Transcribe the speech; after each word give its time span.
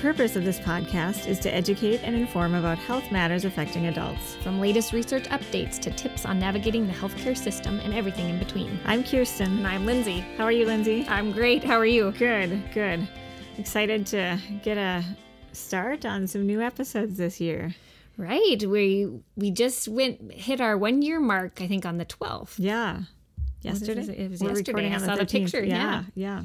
Purpose 0.00 0.36
of 0.36 0.44
this 0.44 0.60
podcast 0.60 1.26
is 1.26 1.38
to 1.40 1.52
educate 1.52 2.00
and 2.04 2.14
inform 2.14 2.54
about 2.54 2.78
health 2.78 3.10
matters 3.10 3.44
affecting 3.44 3.86
adults. 3.86 4.36
From 4.36 4.60
latest 4.60 4.92
research 4.92 5.24
updates 5.24 5.78
to 5.80 5.90
tips 5.90 6.24
on 6.24 6.38
navigating 6.38 6.86
the 6.86 6.92
healthcare 6.92 7.36
system 7.36 7.80
and 7.80 7.92
everything 7.92 8.28
in 8.28 8.38
between. 8.38 8.78
I'm 8.84 9.02
Kirsten. 9.02 9.58
And 9.58 9.66
I'm 9.66 9.86
Lindsay. 9.86 10.20
How 10.36 10.44
are 10.44 10.52
you, 10.52 10.66
Lindsay? 10.66 11.04
I'm 11.08 11.32
great. 11.32 11.64
How 11.64 11.76
are 11.78 11.86
you? 11.86 12.12
Good, 12.12 12.62
good. 12.72 13.08
Excited 13.58 14.06
to 14.08 14.38
get 14.62 14.78
a 14.78 15.04
start 15.52 16.06
on 16.06 16.28
some 16.28 16.46
new 16.46 16.60
episodes 16.60 17.16
this 17.16 17.40
year. 17.40 17.74
Right. 18.16 18.64
We 18.64 19.08
we 19.36 19.50
just 19.50 19.88
went 19.88 20.32
hit 20.32 20.60
our 20.60 20.76
one 20.78 21.02
year 21.02 21.18
mark, 21.18 21.60
I 21.60 21.66
think, 21.66 21.84
on 21.86 21.98
the 21.98 22.04
12th. 22.06 22.54
Yeah. 22.58 23.02
Yesterday? 23.62 24.02
it? 24.02 24.08
It 24.10 24.30
was 24.30 24.42
yesterday. 24.42 24.94
I 24.94 24.98
the 24.98 25.04
saw 25.04 25.16
the 25.16 25.22
13th. 25.24 25.30
picture, 25.30 25.64
Yeah, 25.64 26.04
yeah. 26.14 26.42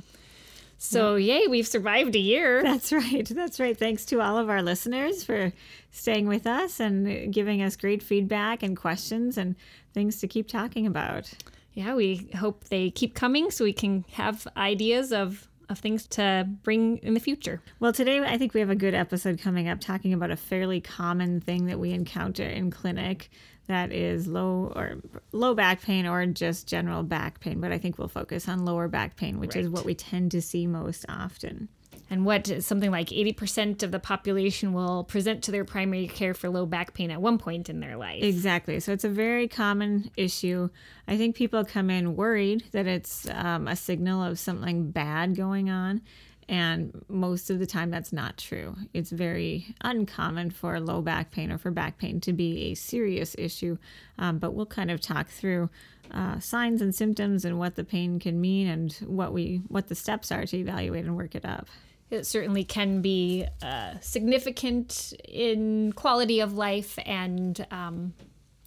So, 0.84 1.16
yay, 1.16 1.48
we've 1.48 1.66
survived 1.66 2.14
a 2.14 2.20
year. 2.20 2.62
That's 2.64 2.92
right. 2.92 3.26
That's 3.26 3.58
right. 3.58 3.78
Thanks 3.78 4.04
to 4.08 4.20
all 4.20 4.38
of 4.38 4.50
our 4.50 4.62
listeners 4.62 5.24
for 5.24 5.54
staying 5.92 6.28
with 6.28 6.46
us 6.46 6.82
and 6.82 7.34
giving 7.34 7.62
us 7.62 7.78
great 7.78 8.04
feedback 8.04 8.62
and 8.64 8.76
questions 8.76 9.38
and 9.38 9.56
things 9.94 10.20
to 10.20 10.28
keep 10.28 10.50
talking 10.50 10.86
about. 10.86 11.32
Yeah, 11.74 11.96
we 11.96 12.30
hope 12.36 12.66
they 12.66 12.92
keep 12.92 13.16
coming 13.16 13.50
so 13.50 13.64
we 13.64 13.72
can 13.72 14.04
have 14.12 14.46
ideas 14.58 15.14
of, 15.14 15.48
of 15.70 15.80
things 15.80 16.06
to 16.08 16.50
bring 16.64 16.98
in 16.98 17.14
the 17.14 17.20
future. 17.22 17.62
Well, 17.80 17.94
today 17.94 18.20
I 18.20 18.38
think 18.38 18.54
we 18.54 18.60
have 18.60 18.70
a 18.70 18.76
good 18.76 18.94
episode 18.94 19.40
coming 19.40 19.70
up 19.70 19.80
talking 19.80 20.12
about 20.12 20.32
a 20.32 20.36
fairly 20.36 20.82
common 20.82 21.40
thing 21.40 21.66
that 21.68 21.80
we 21.80 21.92
encounter 21.92 22.44
in 22.44 22.72
clinic 22.72 23.32
that 23.68 23.92
is 23.92 24.28
low 24.28 24.72
or 24.76 24.98
low 25.32 25.54
back 25.54 25.82
pain 25.82 26.06
or 26.06 26.26
just 26.26 26.68
general 26.68 27.04
back 27.04 27.40
pain, 27.40 27.62
but 27.62 27.72
I 27.72 27.78
think 27.78 27.98
we'll 27.98 28.08
focus 28.08 28.48
on 28.48 28.66
lower 28.66 28.88
back 28.88 29.16
pain, 29.16 29.40
which 29.40 29.56
is 29.56 29.70
what 29.70 29.86
we 29.86 29.96
tend 29.96 30.32
to 30.32 30.42
see 30.42 30.68
most 30.68 31.06
often. 31.08 31.70
And 32.10 32.26
what 32.26 32.64
something 32.64 32.92
like 32.92 33.08
80% 33.08 33.82
of 33.82 33.92
the 33.92 34.00
population 34.00 34.74
will 34.74 35.04
present 35.04 35.44
to 35.46 35.52
their 35.52 35.66
primary 35.66 36.08
care 36.08 36.34
for 36.34 36.50
low 36.50 36.66
back 36.66 36.94
pain 36.94 37.10
at 37.10 37.22
one 37.22 37.38
point 37.38 37.70
in 37.70 37.80
their 37.80 37.98
life. 37.98 38.22
Exactly. 38.22 38.80
So 38.82 38.92
it's 38.92 39.06
a 39.06 39.10
very 39.10 39.48
common 39.48 40.12
issue. 40.18 40.70
I 41.08 41.18
think 41.18 41.36
people 41.36 41.64
come 41.64 41.90
in 41.90 42.16
worried 42.16 42.66
that 42.72 42.86
it's 42.86 43.28
um, 43.30 43.68
a 43.68 43.76
signal 43.76 44.22
of 44.24 44.38
something 44.38 44.92
bad 44.92 45.36
going 45.36 45.70
on. 45.70 46.02
And 46.50 47.04
most 47.08 47.50
of 47.50 47.60
the 47.60 47.66
time, 47.66 47.90
that's 47.90 48.12
not 48.14 48.38
true. 48.38 48.76
It's 48.94 49.10
very 49.10 49.76
uncommon 49.82 50.52
for 50.52 50.80
low 50.80 51.02
back 51.02 51.32
pain 51.32 51.52
or 51.52 51.58
for 51.58 51.72
back 51.72 51.98
pain 51.98 52.20
to 52.22 52.34
be 52.34 52.72
a 52.72 52.74
serious 52.76 53.36
issue. 53.38 53.78
Um, 54.18 54.40
but 54.40 54.54
we'll 54.54 54.66
kind 54.66 54.92
of 54.92 55.02
talk 55.02 55.30
through 55.30 55.70
uh, 56.12 56.40
signs 56.40 56.82
and 56.82 56.94
symptoms 56.94 57.46
and 57.46 57.58
what 57.58 57.76
the 57.76 57.84
pain 57.84 58.20
can 58.20 58.40
mean 58.40 58.68
and 58.68 58.94
what 59.06 59.34
we 59.34 59.62
what 59.68 59.88
the 59.88 59.96
steps 59.96 60.32
are 60.32 60.46
to 60.46 60.58
evaluate 60.58 61.06
and 61.06 61.16
work 61.16 61.36
it 61.36 61.46
up. 61.46 61.68
It 62.10 62.28
certainly 62.28 62.64
can 62.64 63.02
be 63.02 63.48
uh, 63.64 63.96
significant 64.02 65.14
in 65.28 65.94
quality 65.94 66.42
of 66.42 66.54
life 66.54 67.00
and 67.06 67.66
um, 67.72 68.14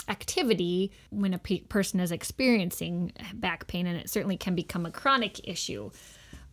activity 0.09 0.91
when 1.11 1.35
a 1.35 1.39
pe- 1.39 1.61
person 1.61 2.01
is 2.01 2.11
experiencing 2.11 3.13
back 3.35 3.67
pain, 3.67 3.87
and 3.87 3.97
it 3.99 4.11
certainly 4.11 4.37
can 4.37 4.55
become 4.55 4.87
a 4.87 4.91
chronic 4.91 5.47
issue. 5.49 5.91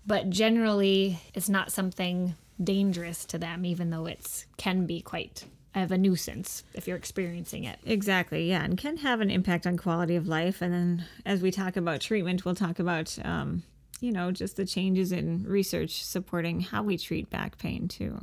But 0.05 0.29
generally, 0.29 1.19
it's 1.33 1.49
not 1.49 1.71
something 1.71 2.35
dangerous 2.61 3.25
to 3.25 3.37
them, 3.37 3.65
even 3.65 3.89
though 3.89 4.05
it's 4.05 4.45
can 4.57 4.85
be 4.85 5.01
quite 5.01 5.45
of 5.75 5.91
a 5.91 5.97
nuisance 5.97 6.63
if 6.73 6.87
you're 6.87 6.97
experiencing 6.97 7.63
it. 7.63 7.79
Exactly, 7.85 8.49
yeah, 8.49 8.63
and 8.63 8.77
can 8.77 8.97
have 8.97 9.21
an 9.21 9.31
impact 9.31 9.65
on 9.65 9.77
quality 9.77 10.15
of 10.15 10.27
life. 10.27 10.61
And 10.61 10.73
then 10.73 11.05
as 11.25 11.41
we 11.41 11.51
talk 11.51 11.77
about 11.77 12.01
treatment, 12.01 12.45
we'll 12.45 12.55
talk 12.55 12.79
about, 12.79 13.17
um, 13.23 13.63
you 13.99 14.11
know, 14.11 14.31
just 14.31 14.55
the 14.55 14.65
changes 14.65 15.11
in 15.11 15.43
research 15.43 16.03
supporting 16.03 16.59
how 16.61 16.83
we 16.83 16.97
treat 16.97 17.29
back 17.29 17.57
pain 17.57 17.87
too. 17.87 18.19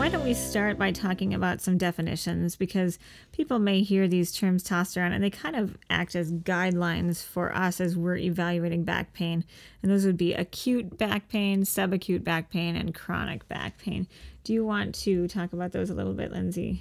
Why 0.00 0.08
don't 0.08 0.24
we 0.24 0.32
start 0.32 0.78
by 0.78 0.92
talking 0.92 1.34
about 1.34 1.60
some 1.60 1.76
definitions? 1.76 2.56
Because 2.56 2.98
people 3.32 3.58
may 3.58 3.82
hear 3.82 4.08
these 4.08 4.32
terms 4.32 4.62
tossed 4.62 4.96
around 4.96 5.12
and 5.12 5.22
they 5.22 5.28
kind 5.28 5.54
of 5.54 5.76
act 5.90 6.16
as 6.16 6.32
guidelines 6.32 7.22
for 7.22 7.54
us 7.54 7.82
as 7.82 7.98
we're 7.98 8.16
evaluating 8.16 8.82
back 8.82 9.12
pain. 9.12 9.44
And 9.82 9.92
those 9.92 10.06
would 10.06 10.16
be 10.16 10.32
acute 10.32 10.96
back 10.96 11.28
pain, 11.28 11.64
subacute 11.64 12.24
back 12.24 12.48
pain, 12.48 12.76
and 12.76 12.94
chronic 12.94 13.46
back 13.46 13.76
pain. 13.76 14.08
Do 14.42 14.54
you 14.54 14.64
want 14.64 14.94
to 15.00 15.28
talk 15.28 15.52
about 15.52 15.72
those 15.72 15.90
a 15.90 15.94
little 15.94 16.14
bit, 16.14 16.32
Lindsay? 16.32 16.80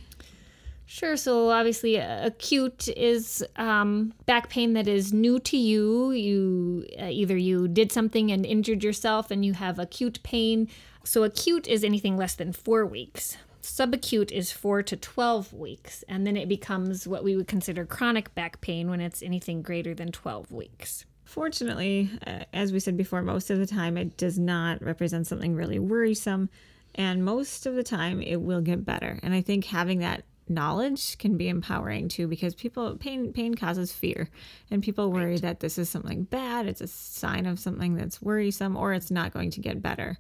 Sure. 0.86 1.18
So 1.18 1.50
obviously, 1.50 1.98
acute 1.98 2.88
is 2.88 3.46
um, 3.58 4.14
back 4.28 4.50
pain 4.50 4.72
that 4.76 4.88
is 4.88 5.12
new 5.12 5.40
to 5.40 5.58
you. 5.58 6.12
You 6.12 6.86
uh, 6.98 7.10
either 7.12 7.36
you 7.36 7.68
did 7.68 7.92
something 7.92 8.32
and 8.32 8.46
injured 8.46 8.82
yourself, 8.82 9.30
and 9.30 9.44
you 9.44 9.52
have 9.52 9.78
acute 9.78 10.24
pain. 10.24 10.70
So 11.10 11.24
acute 11.24 11.68
is 11.68 11.84
anything 11.84 12.18
less 12.18 12.36
than 12.36 12.54
four 12.54 12.86
weeks. 12.86 13.36
Subacute 13.64 14.32
is 14.32 14.52
four 14.52 14.84
to 14.84 14.96
twelve 14.96 15.52
weeks, 15.52 16.04
and 16.08 16.28
then 16.28 16.38
it 16.38 16.48
becomes 16.48 17.08
what 17.08 17.24
we 17.24 17.36
would 17.36 17.48
consider 17.48 17.84
chronic 17.84 18.36
back 18.36 18.62
pain 18.62 18.92
when 18.92 19.02
it's 19.02 19.24
anything 19.24 19.64
greater 19.64 19.96
than 19.96 20.12
twelve 20.12 20.52
weeks. 20.52 21.06
Fortunately, 21.26 22.12
uh, 22.28 22.42
as 22.54 22.72
we 22.72 22.80
said 22.80 22.96
before, 22.96 23.24
most 23.24 23.50
of 23.50 23.58
the 23.58 23.66
time 23.66 23.98
it 23.98 24.18
does 24.18 24.38
not 24.38 24.84
represent 24.84 25.26
something 25.26 25.56
really 25.56 25.80
worrisome, 25.80 26.48
and 26.94 27.26
most 27.26 27.66
of 27.66 27.74
the 27.74 27.82
time 27.82 28.22
it 28.22 28.44
will 28.44 28.62
get 28.62 28.86
better. 28.86 29.20
And 29.24 29.34
I 29.34 29.42
think 29.42 29.66
having 29.66 29.98
that 30.02 30.26
knowledge 30.48 31.18
can 31.18 31.38
be 31.38 31.48
empowering 31.48 32.08
too 32.08 32.28
because 32.28 32.54
people 32.54 32.96
pain 32.98 33.32
pain 33.34 33.54
causes 33.54 33.92
fear 33.92 34.30
and 34.72 34.82
people 34.82 35.12
worry 35.12 35.38
that 35.38 35.60
this 35.60 35.78
is 35.78 35.88
something 35.88 36.24
bad 36.24 36.66
it's 36.66 36.82
a 36.82 36.88
sign 36.88 37.46
of 37.46 37.60
something 37.60 37.94
that's 37.94 38.20
worrisome 38.20 38.76
or 38.76 38.92
it's 38.92 39.12
not 39.12 39.32
going 39.32 39.52
to 39.52 39.60
get 39.60 39.80
better 39.80 40.18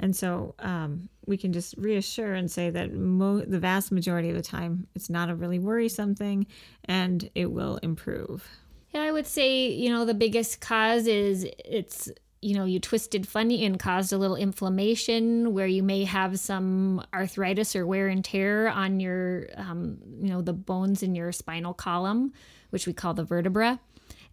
and 0.00 0.16
so 0.16 0.54
um, 0.58 1.08
we 1.26 1.36
can 1.36 1.52
just 1.52 1.76
reassure 1.78 2.34
and 2.34 2.50
say 2.50 2.70
that 2.70 2.92
mo- 2.92 3.44
the 3.46 3.60
vast 3.60 3.92
majority 3.92 4.30
of 4.30 4.36
the 4.36 4.42
time 4.42 4.86
it's 4.96 5.08
not 5.08 5.30
a 5.30 5.34
really 5.36 5.58
worrisome 5.60 6.14
thing 6.16 6.46
and 6.86 7.30
it 7.34 7.52
will 7.52 7.76
improve 7.82 8.48
Yeah, 8.92 9.02
I 9.02 9.12
would 9.12 9.26
say, 9.26 9.68
you 9.68 9.88
know, 9.90 10.04
the 10.04 10.14
biggest 10.14 10.60
cause 10.60 11.06
is 11.06 11.46
it's, 11.64 12.10
you 12.42 12.54
know, 12.56 12.64
you 12.64 12.80
twisted 12.80 13.28
funny 13.28 13.64
and 13.64 13.78
caused 13.78 14.12
a 14.12 14.18
little 14.18 14.34
inflammation 14.34 15.52
where 15.52 15.68
you 15.68 15.82
may 15.84 16.02
have 16.04 16.40
some 16.40 17.04
arthritis 17.14 17.76
or 17.76 17.86
wear 17.86 18.08
and 18.08 18.24
tear 18.24 18.68
on 18.68 18.98
your, 18.98 19.46
um, 19.56 19.98
you 20.20 20.30
know, 20.30 20.42
the 20.42 20.52
bones 20.54 21.02
in 21.04 21.14
your 21.14 21.30
spinal 21.32 21.74
column, 21.74 22.32
which 22.70 22.86
we 22.88 22.92
call 22.92 23.14
the 23.14 23.22
vertebra. 23.22 23.78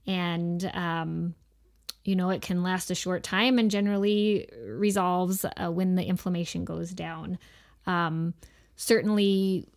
And, 0.08 0.72
um, 0.74 1.36
you 2.08 2.16
know, 2.16 2.30
it 2.30 2.42
can 2.42 2.64
last 2.64 2.90
a 2.90 2.96
short 2.96 3.22
time 3.22 3.60
and 3.60 3.70
generally 3.70 4.48
resolves 4.66 5.46
uh, 5.46 5.70
when 5.70 5.96
the 5.96 6.04
inflammation 6.04 6.64
goes 6.64 6.92
down. 6.92 7.38
Um, 7.86 8.34
certainly, 8.78 9.68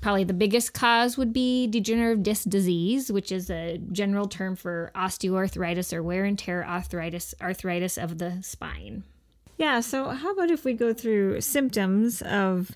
probably 0.00 0.24
the 0.24 0.34
biggest 0.34 0.74
cause 0.74 1.16
would 1.16 1.32
be 1.32 1.66
degenerative 1.68 2.22
disc 2.22 2.48
disease, 2.48 3.10
which 3.12 3.30
is 3.30 3.50
a 3.50 3.78
general 3.92 4.26
term 4.26 4.56
for 4.56 4.90
osteoarthritis 4.94 5.92
or 5.92 6.02
wear 6.02 6.24
and 6.24 6.38
tear 6.38 6.66
arthritis, 6.66 7.34
arthritis 7.40 7.96
of 7.96 8.18
the 8.18 8.42
spine. 8.42 9.04
Yeah, 9.56 9.80
so 9.80 10.10
how 10.10 10.32
about 10.32 10.50
if 10.50 10.64
we 10.64 10.74
go 10.74 10.92
through 10.92 11.40
symptoms 11.40 12.20
of 12.22 12.72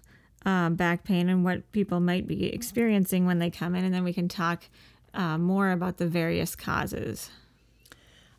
uh, 0.47 0.71
back 0.71 1.05
pain 1.05 1.29
and 1.29 1.45
what 1.45 1.71
people 1.73 2.01
might 2.01 2.27
be 2.27 2.47
experiencing 2.47 3.27
when 3.27 3.39
they 3.39 3.51
come 3.51 3.75
in, 3.75 3.85
and 3.85 3.93
then 3.93 4.05
we 4.05 4.13
can 4.13 4.29
talk 4.29 4.65
uh, 5.13 5.37
more 5.37 5.73
about 5.73 5.99
the 5.99 6.07
various 6.07 6.55
causes. 6.57 7.29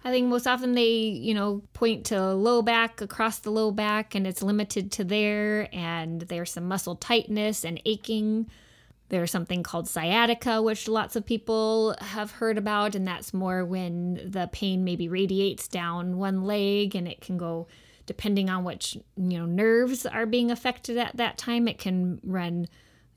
I 0.03 0.09
think 0.09 0.27
most 0.27 0.47
often 0.47 0.73
they, 0.73 0.89
you 0.89 1.33
know, 1.33 1.61
point 1.73 2.05
to 2.07 2.33
low 2.33 2.61
back 2.61 3.01
across 3.01 3.39
the 3.39 3.51
low 3.51 3.71
back 3.71 4.15
and 4.15 4.25
it's 4.25 4.41
limited 4.41 4.91
to 4.93 5.03
there 5.03 5.69
and 5.71 6.21
there's 6.21 6.51
some 6.51 6.67
muscle 6.67 6.95
tightness 6.95 7.63
and 7.63 7.79
aching. 7.85 8.49
There's 9.09 9.29
something 9.29 9.61
called 9.61 9.87
sciatica, 9.87 10.61
which 10.61 10.87
lots 10.87 11.15
of 11.15 11.25
people 11.25 11.95
have 11.99 12.31
heard 12.31 12.57
about, 12.57 12.95
and 12.95 13.05
that's 13.05 13.33
more 13.33 13.65
when 13.65 14.21
the 14.25 14.49
pain 14.51 14.83
maybe 14.83 15.09
radiates 15.09 15.67
down 15.67 16.17
one 16.17 16.43
leg 16.43 16.95
and 16.95 17.07
it 17.07 17.21
can 17.21 17.37
go 17.37 17.67
depending 18.07 18.49
on 18.49 18.63
which, 18.63 18.95
you 19.15 19.37
know, 19.37 19.45
nerves 19.45 20.05
are 20.05 20.25
being 20.25 20.49
affected 20.49 20.97
at 20.97 21.15
that 21.17 21.37
time, 21.37 21.67
it 21.67 21.77
can 21.77 22.19
run 22.23 22.67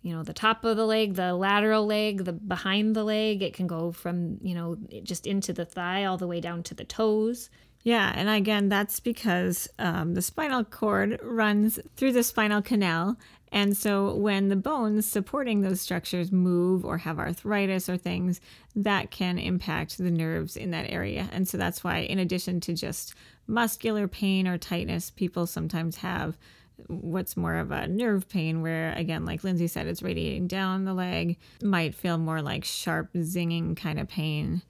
you 0.04 0.14
know 0.14 0.22
the 0.22 0.32
top 0.32 0.64
of 0.64 0.76
the 0.76 0.86
leg 0.86 1.14
the 1.14 1.34
lateral 1.34 1.84
leg 1.86 2.24
the 2.24 2.32
behind 2.32 2.94
the 2.94 3.02
leg 3.02 3.42
it 3.42 3.54
can 3.54 3.66
go 3.66 3.90
from 3.90 4.38
you 4.42 4.54
know 4.54 4.76
just 5.02 5.26
into 5.26 5.52
the 5.52 5.64
thigh 5.64 6.04
all 6.04 6.16
the 6.16 6.26
way 6.28 6.40
down 6.40 6.62
to 6.62 6.74
the 6.74 6.84
toes 6.84 7.50
Yeah, 7.84 8.12
and 8.16 8.30
again, 8.30 8.70
that's 8.70 8.98
because 8.98 9.68
um, 9.78 10.14
the 10.14 10.22
spinal 10.22 10.64
cord 10.64 11.20
runs 11.22 11.78
through 11.96 12.12
the 12.12 12.22
spinal 12.22 12.62
canal. 12.62 13.18
And 13.52 13.76
so 13.76 14.14
when 14.14 14.48
the 14.48 14.56
bones 14.56 15.06
supporting 15.06 15.60
those 15.60 15.82
structures 15.82 16.32
move 16.32 16.84
or 16.84 16.96
have 16.98 17.18
arthritis 17.18 17.88
or 17.90 17.98
things, 17.98 18.40
that 18.74 19.10
can 19.10 19.38
impact 19.38 19.98
the 19.98 20.10
nerves 20.10 20.56
in 20.56 20.70
that 20.70 20.90
area. 20.90 21.28
And 21.30 21.46
so 21.46 21.58
that's 21.58 21.84
why, 21.84 21.98
in 21.98 22.18
addition 22.18 22.58
to 22.60 22.72
just 22.72 23.14
muscular 23.46 24.08
pain 24.08 24.48
or 24.48 24.56
tightness, 24.56 25.10
people 25.10 25.46
sometimes 25.46 25.96
have 25.98 26.38
what's 26.88 27.36
more 27.36 27.56
of 27.56 27.70
a 27.70 27.86
nerve 27.86 28.28
pain 28.28 28.60
where 28.60 28.92
again 28.94 29.24
like 29.24 29.44
lindsay 29.44 29.66
said 29.66 29.86
it's 29.86 30.02
radiating 30.02 30.46
down 30.46 30.84
the 30.84 30.92
leg 30.92 31.38
might 31.62 31.94
feel 31.94 32.18
more 32.18 32.42
like 32.42 32.64
sharp 32.64 33.12
zinging 33.14 33.76
kind 33.76 33.98
of 33.98 34.08
pain. 34.08 34.62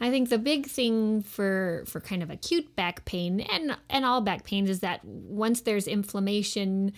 I 0.00 0.10
think 0.10 0.30
the 0.30 0.38
big 0.38 0.66
thing 0.66 1.22
for 1.22 1.84
for 1.86 2.00
kind 2.00 2.22
of 2.22 2.30
acute 2.30 2.74
back 2.74 3.04
pain 3.04 3.40
and 3.40 3.76
and 3.90 4.04
all 4.04 4.22
back 4.22 4.44
pains 4.44 4.70
is 4.70 4.80
that 4.80 5.04
once 5.04 5.60
there's 5.60 5.86
inflammation, 5.86 6.92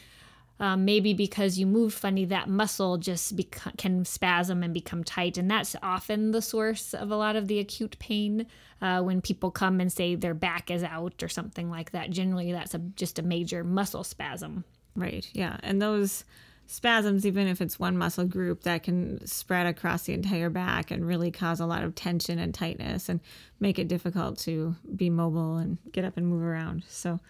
um, 0.61 0.85
maybe 0.85 1.15
because 1.15 1.59
you 1.59 1.67
move 1.67 1.93
funny, 1.93 2.25
that 2.27 2.49
muscle 2.49 2.99
just 2.99 3.35
can 3.79 4.05
spasm 4.05 4.63
and 4.63 4.73
become 4.73 5.03
tight, 5.03 5.37
and 5.37 5.51
that's 5.51 5.75
often 5.83 6.31
the 6.31 6.43
source 6.43 6.95
of 6.95 7.11
a 7.11 7.17
lot 7.17 7.37
of 7.37 7.49
the 7.49 7.59
acute 7.59 7.99
pain. 7.99 8.47
Uh, 8.81 9.01
when 9.01 9.21
people 9.21 9.51
come 9.51 9.81
and 9.81 9.93
say 9.93 10.15
their 10.15 10.35
back 10.35 10.71
is 10.71 10.83
out 10.83 11.23
or 11.23 11.29
something 11.29 11.71
like 11.71 11.93
that, 11.93 12.11
generally 12.11 12.53
that's 12.53 12.75
a, 12.75 12.79
just 12.79 13.19
a 13.19 13.23
major 13.23 13.63
muscle 13.63 14.05
spasm. 14.05 14.65
Right. 14.97 15.29
Yeah, 15.33 15.57
and 15.63 15.81
those 15.81 16.25
spasms, 16.67 17.27
even 17.27 17.49
if 17.49 17.61
it's 17.61 17.79
one 17.79 17.97
muscle 17.97 18.25
group, 18.25 18.63
that 18.63 18.83
can 18.83 19.25
spread 19.27 19.67
across 19.67 20.05
the 20.05 20.15
entire 20.15 20.51
back 20.51 20.91
and 20.91 21.07
really 21.07 21.31
cause 21.31 21.61
a 21.61 21.67
lot 21.67 21.85
of 21.85 21.95
tension 21.95 22.39
and 22.39 22.55
tightness 22.55 23.09
and 23.09 23.21
make 23.61 23.79
it 23.79 23.89
difficult 23.89 24.39
to 24.39 24.75
be 24.97 25.11
mobile 25.11 25.57
and 25.57 25.79
get 25.93 26.05
up 26.05 26.17
and 26.17 26.27
move 26.27 26.43
around. 26.43 26.85
So 26.89 27.21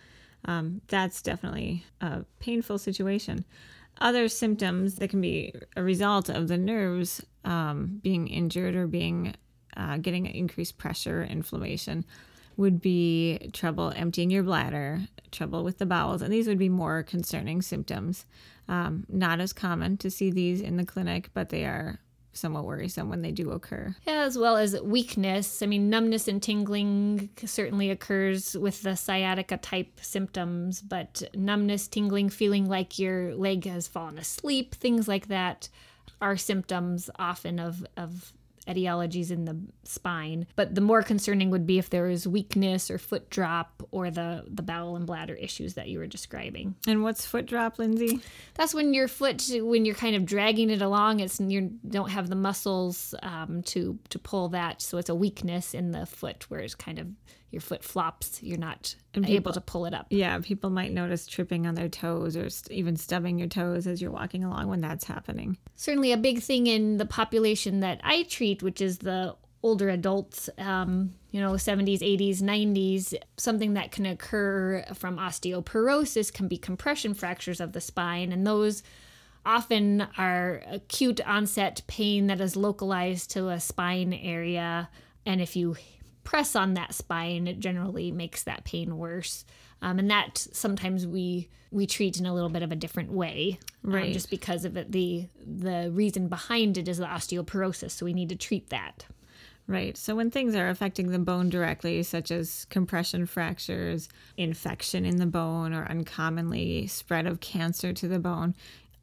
um, 0.44 0.80
that's 0.88 1.22
definitely 1.22 1.84
a 2.00 2.24
painful 2.40 2.78
situation. 2.78 3.44
Other 4.00 4.28
symptoms 4.28 4.96
that 4.96 5.10
can 5.10 5.20
be 5.20 5.54
a 5.76 5.82
result 5.82 6.28
of 6.28 6.48
the 6.48 6.58
nerves 6.58 7.24
um, 7.44 8.00
being 8.02 8.26
injured 8.26 8.74
or 8.74 8.86
being 8.86 9.34
uh, 9.76 9.96
getting 9.98 10.26
increased 10.26 10.78
pressure, 10.78 11.22
inflammation 11.22 12.04
would 12.56 12.80
be 12.80 13.50
trouble 13.52 13.92
emptying 13.96 14.30
your 14.30 14.42
bladder, 14.42 15.00
trouble 15.30 15.64
with 15.64 15.78
the 15.78 15.86
bowels, 15.86 16.20
and 16.20 16.32
these 16.32 16.46
would 16.46 16.58
be 16.58 16.68
more 16.68 17.02
concerning 17.02 17.62
symptoms. 17.62 18.26
Um, 18.68 19.06
not 19.08 19.40
as 19.40 19.52
common 19.52 19.96
to 19.98 20.10
see 20.10 20.30
these 20.30 20.60
in 20.60 20.76
the 20.76 20.84
clinic, 20.84 21.30
but 21.34 21.48
they 21.48 21.64
are 21.64 21.98
somewhat 22.32 22.64
worrisome 22.64 23.08
when 23.08 23.22
they 23.22 23.32
do 23.32 23.50
occur. 23.50 23.94
As 24.06 24.38
well 24.38 24.56
as 24.56 24.80
weakness. 24.80 25.62
I 25.62 25.66
mean, 25.66 25.90
numbness 25.90 26.28
and 26.28 26.42
tingling 26.42 27.30
certainly 27.44 27.90
occurs 27.90 28.56
with 28.56 28.82
the 28.82 28.96
sciatica 28.96 29.56
type 29.58 30.00
symptoms, 30.00 30.80
but 30.80 31.22
numbness, 31.34 31.88
tingling, 31.88 32.28
feeling 32.28 32.68
like 32.68 32.98
your 32.98 33.34
leg 33.34 33.66
has 33.66 33.88
fallen 33.88 34.18
asleep, 34.18 34.74
things 34.74 35.08
like 35.08 35.28
that 35.28 35.68
are 36.20 36.36
symptoms 36.36 37.10
often 37.18 37.58
of, 37.58 37.84
of 37.96 38.32
etiologies 38.66 39.30
in 39.30 39.44
the 39.44 39.58
spine. 39.84 40.46
But 40.56 40.74
the 40.74 40.80
more 40.80 41.02
concerning 41.02 41.50
would 41.50 41.66
be 41.66 41.78
if 41.78 41.90
there 41.90 42.08
is 42.08 42.26
weakness 42.26 42.90
or 42.90 42.98
foot 42.98 43.28
drop 43.30 43.82
or 43.90 44.10
the, 44.10 44.44
the 44.46 44.62
bowel 44.62 44.96
and 44.96 45.06
bladder 45.06 45.34
issues 45.34 45.74
that 45.74 45.88
you 45.88 45.98
were 45.98 46.06
describing. 46.06 46.74
And 46.86 47.02
what's 47.02 47.26
foot 47.26 47.46
drop, 47.46 47.78
Lindsay? 47.78 48.20
That's 48.54 48.74
when 48.74 48.94
your 48.94 49.08
foot, 49.08 49.48
when 49.52 49.84
you're 49.84 49.94
kind 49.94 50.16
of 50.16 50.24
dragging 50.24 50.70
it 50.70 50.82
along, 50.82 51.20
it's 51.20 51.40
you 51.40 51.72
don't 51.88 52.10
have 52.10 52.28
the 52.28 52.36
muscles 52.36 53.14
um, 53.22 53.62
to 53.64 53.98
to 54.08 54.18
pull 54.18 54.48
that, 54.50 54.80
so 54.80 54.98
it's 54.98 55.08
a 55.08 55.14
weakness 55.14 55.74
in 55.74 55.92
the 55.92 56.06
foot 56.06 56.48
where 56.48 56.60
it's 56.60 56.74
kind 56.74 56.98
of 56.98 57.06
your 57.52 57.60
foot 57.60 57.84
flops. 57.84 58.42
You're 58.42 58.58
not 58.58 58.96
people, 59.12 59.30
able 59.30 59.52
to 59.52 59.60
pull 59.60 59.84
it 59.86 59.94
up. 59.94 60.06
Yeah, 60.10 60.38
people 60.40 60.70
might 60.70 60.92
notice 60.92 61.26
tripping 61.26 61.66
on 61.66 61.74
their 61.74 61.88
toes 61.88 62.36
or 62.36 62.48
st- 62.50 62.76
even 62.76 62.96
stubbing 62.96 63.38
your 63.38 63.48
toes 63.48 63.86
as 63.86 64.00
you're 64.00 64.10
walking 64.10 64.42
along 64.42 64.68
when 64.68 64.80
that's 64.80 65.04
happening. 65.04 65.58
Certainly, 65.76 66.12
a 66.12 66.16
big 66.16 66.40
thing 66.40 66.66
in 66.66 66.96
the 66.96 67.06
population 67.06 67.80
that 67.80 68.00
I 68.02 68.24
treat, 68.24 68.62
which 68.62 68.80
is 68.80 68.98
the 68.98 69.36
older 69.62 69.88
adults, 69.88 70.50
um, 70.58 71.12
you 71.30 71.40
know, 71.40 71.52
70s, 71.52 72.00
80s, 72.00 72.40
90s, 72.40 73.14
something 73.36 73.74
that 73.74 73.92
can 73.92 74.06
occur 74.06 74.84
from 74.94 75.18
osteoporosis 75.18 76.32
can 76.32 76.48
be 76.48 76.58
compression 76.58 77.14
fractures 77.14 77.60
of 77.60 77.72
the 77.72 77.80
spine. 77.80 78.32
And 78.32 78.46
those 78.46 78.82
often 79.44 80.06
are 80.18 80.62
acute 80.68 81.20
onset 81.26 81.82
pain 81.86 82.26
that 82.28 82.40
is 82.40 82.56
localized 82.56 83.30
to 83.32 83.48
a 83.48 83.60
spine 83.60 84.12
area. 84.12 84.88
And 85.24 85.40
if 85.40 85.54
you 85.54 85.76
press 86.24 86.54
on 86.56 86.74
that 86.74 86.94
spine, 86.94 87.46
it 87.46 87.58
generally 87.60 88.10
makes 88.10 88.42
that 88.44 88.64
pain 88.64 88.96
worse. 88.96 89.44
Um, 89.80 89.98
and 89.98 90.10
that 90.10 90.38
sometimes 90.52 91.06
we 91.06 91.48
we 91.72 91.86
treat 91.86 92.18
in 92.18 92.26
a 92.26 92.34
little 92.34 92.50
bit 92.50 92.62
of 92.62 92.70
a 92.70 92.76
different 92.76 93.10
way, 93.10 93.58
um, 93.84 93.94
right? 93.94 94.06
Um, 94.06 94.12
just 94.12 94.30
because 94.30 94.64
of 94.64 94.76
it, 94.76 94.92
the 94.92 95.26
the 95.44 95.90
reason 95.92 96.28
behind 96.28 96.78
it 96.78 96.88
is 96.88 96.98
the 96.98 97.06
osteoporosis, 97.06 97.90
so 97.90 98.04
we 98.04 98.12
need 98.12 98.28
to 98.28 98.36
treat 98.36 98.70
that. 98.70 99.06
Right. 99.66 99.96
So 99.96 100.16
when 100.16 100.30
things 100.30 100.54
are 100.54 100.68
affecting 100.68 101.10
the 101.10 101.18
bone 101.18 101.48
directly, 101.48 102.02
such 102.02 102.30
as 102.30 102.66
compression 102.68 103.26
fractures, 103.26 104.08
infection 104.36 105.04
in 105.04 105.16
the 105.16 105.26
bone, 105.26 105.72
or 105.72 105.84
uncommonly 105.84 106.88
spread 106.88 107.26
of 107.26 107.40
cancer 107.40 107.92
to 107.92 108.08
the 108.08 108.18
bone, 108.18 108.54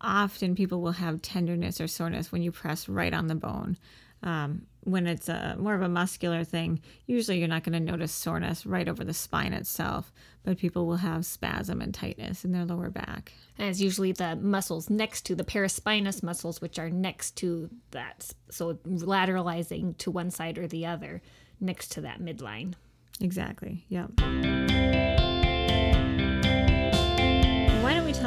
often 0.01 0.55
people 0.55 0.81
will 0.81 0.93
have 0.93 1.21
tenderness 1.21 1.79
or 1.79 1.87
soreness 1.87 2.31
when 2.31 2.41
you 2.41 2.51
press 2.51 2.89
right 2.89 3.13
on 3.13 3.27
the 3.27 3.35
bone. 3.35 3.77
Um, 4.21 4.63
when 4.83 5.07
it's 5.07 5.29
a 5.29 5.55
more 5.59 5.75
of 5.75 5.81
a 5.81 5.89
muscular 5.89 6.43
thing, 6.43 6.81
usually 7.05 7.39
you're 7.39 7.47
not 7.47 7.63
going 7.63 7.73
to 7.73 7.91
notice 7.91 8.11
soreness 8.11 8.65
right 8.65 8.87
over 8.87 9.03
the 9.03 9.13
spine 9.13 9.53
itself, 9.53 10.11
but 10.43 10.57
people 10.57 10.87
will 10.87 10.97
have 10.97 11.25
spasm 11.25 11.81
and 11.81 11.93
tightness 11.93 12.45
in 12.45 12.51
their 12.51 12.65
lower 12.65 12.89
back. 12.89 13.33
And 13.57 13.69
it's 13.69 13.81
usually 13.81 14.11
the 14.11 14.35
muscles 14.35 14.89
next 14.89 15.25
to 15.27 15.35
the 15.35 15.43
paraspinous 15.43 16.23
muscles, 16.23 16.61
which 16.61 16.79
are 16.79 16.89
next 16.89 17.35
to 17.37 17.69
that, 17.91 18.31
so 18.49 18.75
lateralizing 18.85 19.97
to 19.97 20.11
one 20.11 20.31
side 20.31 20.57
or 20.57 20.67
the 20.67 20.85
other, 20.85 21.21
next 21.59 21.91
to 21.93 22.01
that 22.01 22.21
midline. 22.21 22.73
Exactly. 23.21 23.85
Yep. 23.89 24.11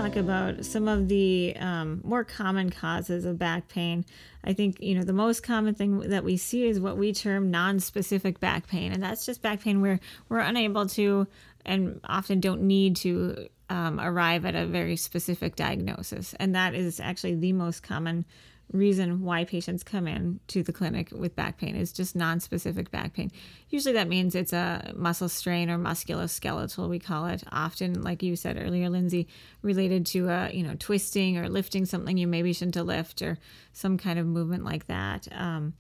Talk 0.03 0.17
about 0.17 0.65
some 0.65 0.89
of 0.89 1.09
the 1.09 1.55
um, 1.59 2.01
more 2.03 2.25
common 2.25 2.71
causes 2.71 3.25
of 3.25 3.39
back 3.39 3.69
pain? 3.69 4.05
I 4.45 4.53
think, 4.53 4.81
you 4.81 4.97
know, 4.97 5.05
the 5.05 5.13
most 5.13 5.43
common 5.43 5.75
thing 5.75 6.01
that 6.01 6.25
we 6.25 6.37
see 6.37 6.67
is 6.67 6.81
what 6.81 6.97
we 6.97 7.13
term 7.13 7.51
non-specific 7.51 8.41
back 8.41 8.67
pain. 8.67 8.93
And 8.93 9.03
that's 9.03 9.25
just 9.25 9.43
back 9.43 9.61
pain 9.61 9.81
where 9.81 10.01
we're 10.29 10.41
unable 10.41 10.87
to 10.89 11.27
and 11.65 12.01
often 12.05 12.41
don't 12.41 12.63
need 12.63 12.97
to 12.97 13.49
um, 13.71 14.01
arrive 14.01 14.44
at 14.44 14.56
a 14.56 14.67
very 14.67 14.97
specific 14.97 15.55
diagnosis. 15.55 16.35
And 16.41 16.55
that 16.56 16.75
is 16.75 16.99
actually 16.99 17.37
the 17.37 17.53
most 17.53 17.85
common 17.85 18.25
reason 18.72 19.22
why 19.22 19.44
patients 19.44 19.82
come 19.82 20.08
in 20.08 20.41
to 20.48 20.62
the 20.62 20.72
clinic 20.72 21.10
with 21.12 21.36
back 21.36 21.58
pain 21.58 21.76
is 21.76 21.93
just 21.93 22.17
non-specific 22.17 22.91
back 22.91 23.14
pain. 23.14 23.31
Usually 23.69 23.93
that 23.94 24.08
means 24.08 24.34
it's 24.34 24.52
a 24.52 24.93
muscle 24.94 25.29
strain 25.29 25.70
or 25.70 25.79
musculoskeletal 25.79 26.88
we 26.88 26.98
call 26.98 27.26
it. 27.26 27.44
Often 27.52 28.02
like 28.02 28.22
you 28.22 28.36
said 28.36 28.58
earlier 28.60 28.88
Lindsay 28.88 29.29
related 29.62 30.06
to 30.06 30.29
a, 30.29 30.50
you 30.52 30.62
know, 30.62 30.74
twisting 30.79 31.38
or 31.38 31.48
lifting 31.48 31.84
something 31.84 32.17
you 32.17 32.26
maybe 32.26 32.52
shouldn't 32.52 32.76
lift 32.76 33.22
or 33.22 33.38
some 33.72 33.98
kind 33.98 34.19
of 34.19 34.26
movement 34.26 34.64
like 34.64 34.86
that. 34.86 35.29
Um, 35.32 35.74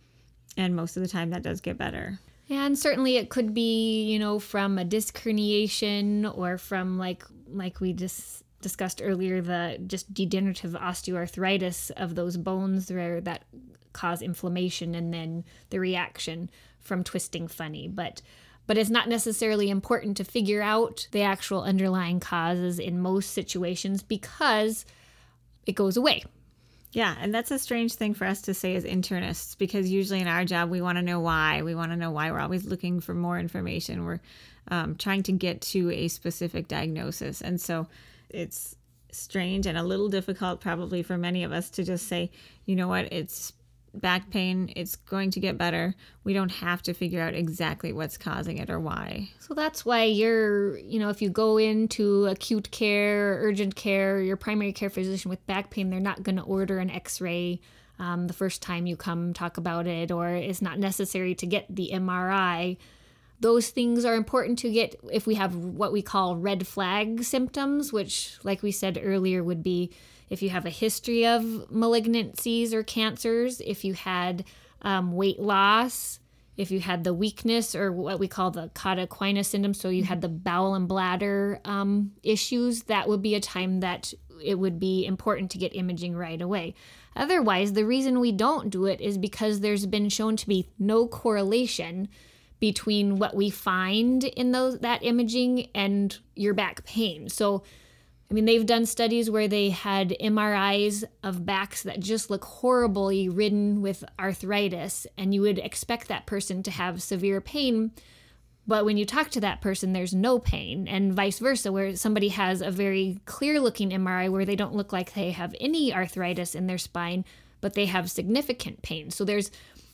and 0.56 0.76
most 0.76 0.96
of 0.96 1.02
the 1.02 1.08
time 1.08 1.30
that 1.30 1.42
does 1.42 1.60
get 1.60 1.78
better. 1.78 2.18
And 2.50 2.78
certainly 2.78 3.16
it 3.16 3.30
could 3.30 3.54
be, 3.54 4.04
you 4.04 4.18
know, 4.18 4.38
from 4.38 4.78
a 4.78 4.84
disc 4.84 5.22
herniation 5.22 6.36
or 6.36 6.58
from 6.58 6.98
like 6.98 7.24
like 7.48 7.80
we 7.80 7.92
just 7.92 8.44
discussed 8.62 9.02
earlier 9.04 9.40
the 9.40 9.78
just 9.86 10.12
degenerative 10.14 10.72
osteoarthritis 10.72 11.90
of 11.92 12.14
those 12.14 12.36
bones 12.36 12.86
there 12.86 13.20
that 13.20 13.44
cause 13.92 14.22
inflammation 14.22 14.94
and 14.94 15.12
then 15.12 15.44
the 15.70 15.78
reaction 15.78 16.48
from 16.80 17.04
twisting 17.04 17.46
funny 17.46 17.86
but 17.86 18.22
but 18.66 18.78
it's 18.78 18.90
not 18.90 19.08
necessarily 19.08 19.68
important 19.68 20.16
to 20.16 20.24
figure 20.24 20.62
out 20.62 21.06
the 21.10 21.22
actual 21.22 21.62
underlying 21.62 22.20
causes 22.20 22.78
in 22.78 23.00
most 23.00 23.32
situations 23.32 24.02
because 24.02 24.86
it 25.66 25.74
goes 25.74 25.96
away 25.96 26.24
yeah, 26.92 27.16
and 27.18 27.34
that's 27.34 27.50
a 27.50 27.58
strange 27.58 27.94
thing 27.94 28.12
for 28.12 28.26
us 28.26 28.42
to 28.42 28.52
say 28.52 28.76
as 28.76 28.84
internists 28.84 29.56
because 29.56 29.90
usually 29.90 30.20
in 30.20 30.28
our 30.28 30.44
job 30.44 30.68
we 30.68 30.82
want 30.82 30.98
to 30.98 31.02
know 31.02 31.20
why. 31.20 31.62
We 31.62 31.74
want 31.74 31.90
to 31.90 31.96
know 31.96 32.10
why. 32.10 32.30
We're 32.30 32.40
always 32.40 32.66
looking 32.66 33.00
for 33.00 33.14
more 33.14 33.38
information. 33.38 34.04
We're 34.04 34.20
um, 34.68 34.96
trying 34.96 35.22
to 35.24 35.32
get 35.32 35.62
to 35.62 35.90
a 35.90 36.08
specific 36.08 36.68
diagnosis. 36.68 37.40
And 37.40 37.58
so 37.58 37.86
it's 38.32 38.76
strange 39.10 39.66
and 39.66 39.76
a 39.76 39.82
little 39.82 40.08
difficult 40.08 40.60
probably 40.60 41.02
for 41.02 41.18
many 41.18 41.44
of 41.44 41.52
us 41.52 41.70
to 41.70 41.84
just 41.84 42.08
say, 42.08 42.30
you 42.64 42.74
know 42.74 42.88
what, 42.88 43.12
it's 43.12 43.52
back 43.94 44.30
pain, 44.30 44.72
it's 44.74 44.96
going 44.96 45.30
to 45.30 45.40
get 45.40 45.58
better. 45.58 45.94
We 46.24 46.32
don't 46.32 46.50
have 46.50 46.82
to 46.82 46.94
figure 46.94 47.20
out 47.20 47.34
exactly 47.34 47.92
what's 47.92 48.16
causing 48.16 48.58
it 48.58 48.70
or 48.70 48.80
why. 48.80 49.28
So 49.38 49.54
that's 49.54 49.84
why 49.84 50.04
you're, 50.04 50.78
you 50.78 50.98
know, 50.98 51.10
if 51.10 51.20
you 51.20 51.28
go 51.28 51.58
into 51.58 52.26
acute 52.26 52.70
care, 52.70 53.38
urgent 53.42 53.74
care, 53.74 54.20
your 54.20 54.36
primary 54.36 54.72
care 54.72 54.90
physician 54.90 55.28
with 55.28 55.46
back 55.46 55.70
pain, 55.70 55.90
they're 55.90 56.00
not 56.00 56.22
going 56.22 56.36
to 56.36 56.42
order 56.42 56.78
an 56.78 56.90
x 56.90 57.20
ray. 57.20 57.60
Um, 57.98 58.26
the 58.26 58.32
first 58.32 58.62
time 58.62 58.86
you 58.86 58.96
come 58.96 59.32
talk 59.32 59.58
about 59.58 59.86
it, 59.86 60.10
or 60.10 60.28
it's 60.28 60.62
not 60.62 60.78
necessary 60.78 61.34
to 61.36 61.46
get 61.46 61.66
the 61.68 61.90
MRI 61.92 62.78
those 63.42 63.70
things 63.70 64.04
are 64.04 64.14
important 64.14 64.58
to 64.60 64.70
get 64.70 64.98
if 65.12 65.26
we 65.26 65.34
have 65.34 65.54
what 65.54 65.92
we 65.92 66.00
call 66.00 66.36
red 66.36 66.66
flag 66.66 67.24
symptoms, 67.24 67.92
which, 67.92 68.38
like 68.42 68.62
we 68.62 68.70
said 68.70 69.00
earlier, 69.02 69.42
would 69.42 69.62
be 69.62 69.92
if 70.30 70.40
you 70.40 70.50
have 70.50 70.64
a 70.64 70.70
history 70.70 71.26
of 71.26 71.42
malignancies 71.42 72.72
or 72.72 72.82
cancers, 72.82 73.60
if 73.60 73.84
you 73.84 73.94
had 73.94 74.44
um, 74.80 75.12
weight 75.12 75.40
loss, 75.40 76.20
if 76.56 76.70
you 76.70 76.80
had 76.80 77.04
the 77.04 77.12
weakness 77.12 77.74
or 77.74 77.92
what 77.92 78.18
we 78.18 78.28
call 78.28 78.50
the 78.50 78.68
cauda 78.74 79.06
equina 79.06 79.44
syndrome, 79.44 79.74
so 79.74 79.88
you 79.88 80.04
had 80.04 80.20
the 80.20 80.28
bowel 80.28 80.74
and 80.74 80.88
bladder 80.88 81.60
um, 81.64 82.12
issues, 82.22 82.84
that 82.84 83.08
would 83.08 83.22
be 83.22 83.34
a 83.34 83.40
time 83.40 83.80
that 83.80 84.14
it 84.42 84.58
would 84.58 84.78
be 84.78 85.04
important 85.04 85.50
to 85.50 85.58
get 85.58 85.74
imaging 85.74 86.16
right 86.16 86.40
away. 86.40 86.74
Otherwise, 87.14 87.72
the 87.72 87.84
reason 87.84 88.20
we 88.20 88.32
don't 88.32 88.70
do 88.70 88.86
it 88.86 89.00
is 89.00 89.18
because 89.18 89.60
there's 89.60 89.86
been 89.86 90.08
shown 90.08 90.36
to 90.36 90.48
be 90.48 90.68
no 90.78 91.06
correlation 91.06 92.08
between 92.62 93.18
what 93.18 93.34
we 93.34 93.50
find 93.50 94.22
in 94.22 94.52
those 94.52 94.78
that 94.78 95.02
imaging 95.02 95.66
and 95.74 96.16
your 96.36 96.54
back 96.54 96.84
pain. 96.84 97.28
So 97.28 97.64
I 98.30 98.34
mean, 98.34 98.44
they've 98.44 98.64
done 98.64 98.86
studies 98.86 99.28
where 99.28 99.48
they 99.48 99.70
had 99.70 100.14
MRIs 100.20 101.02
of 101.24 101.44
backs 101.44 101.82
that 101.82 101.98
just 101.98 102.30
look 102.30 102.44
horribly 102.44 103.28
ridden 103.28 103.82
with 103.82 104.04
arthritis, 104.18 105.08
and 105.18 105.34
you 105.34 105.40
would 105.40 105.58
expect 105.58 106.06
that 106.06 106.24
person 106.24 106.62
to 106.62 106.70
have 106.70 107.02
severe 107.02 107.40
pain. 107.40 107.90
But 108.64 108.84
when 108.84 108.96
you 108.96 109.04
talk 109.04 109.30
to 109.30 109.40
that 109.40 109.60
person, 109.60 109.92
there's 109.92 110.14
no 110.14 110.38
pain, 110.38 110.86
and 110.86 111.12
vice 111.12 111.40
versa, 111.40 111.72
where 111.72 111.96
somebody 111.96 112.28
has 112.28 112.62
a 112.62 112.70
very 112.70 113.18
clear 113.26 113.60
looking 113.60 113.90
MRI 113.90 114.30
where 114.30 114.44
they 114.44 114.56
don't 114.56 114.76
look 114.76 114.92
like 114.92 115.12
they 115.12 115.32
have 115.32 115.54
any 115.60 115.92
arthritis 115.92 116.54
in 116.54 116.68
their 116.68 116.78
spine, 116.78 117.24
but 117.60 117.74
they 117.74 117.86
have 117.86 118.08
significant 118.08 118.82
pain. 118.82 119.10
So 119.10 119.24
there's 119.24 119.50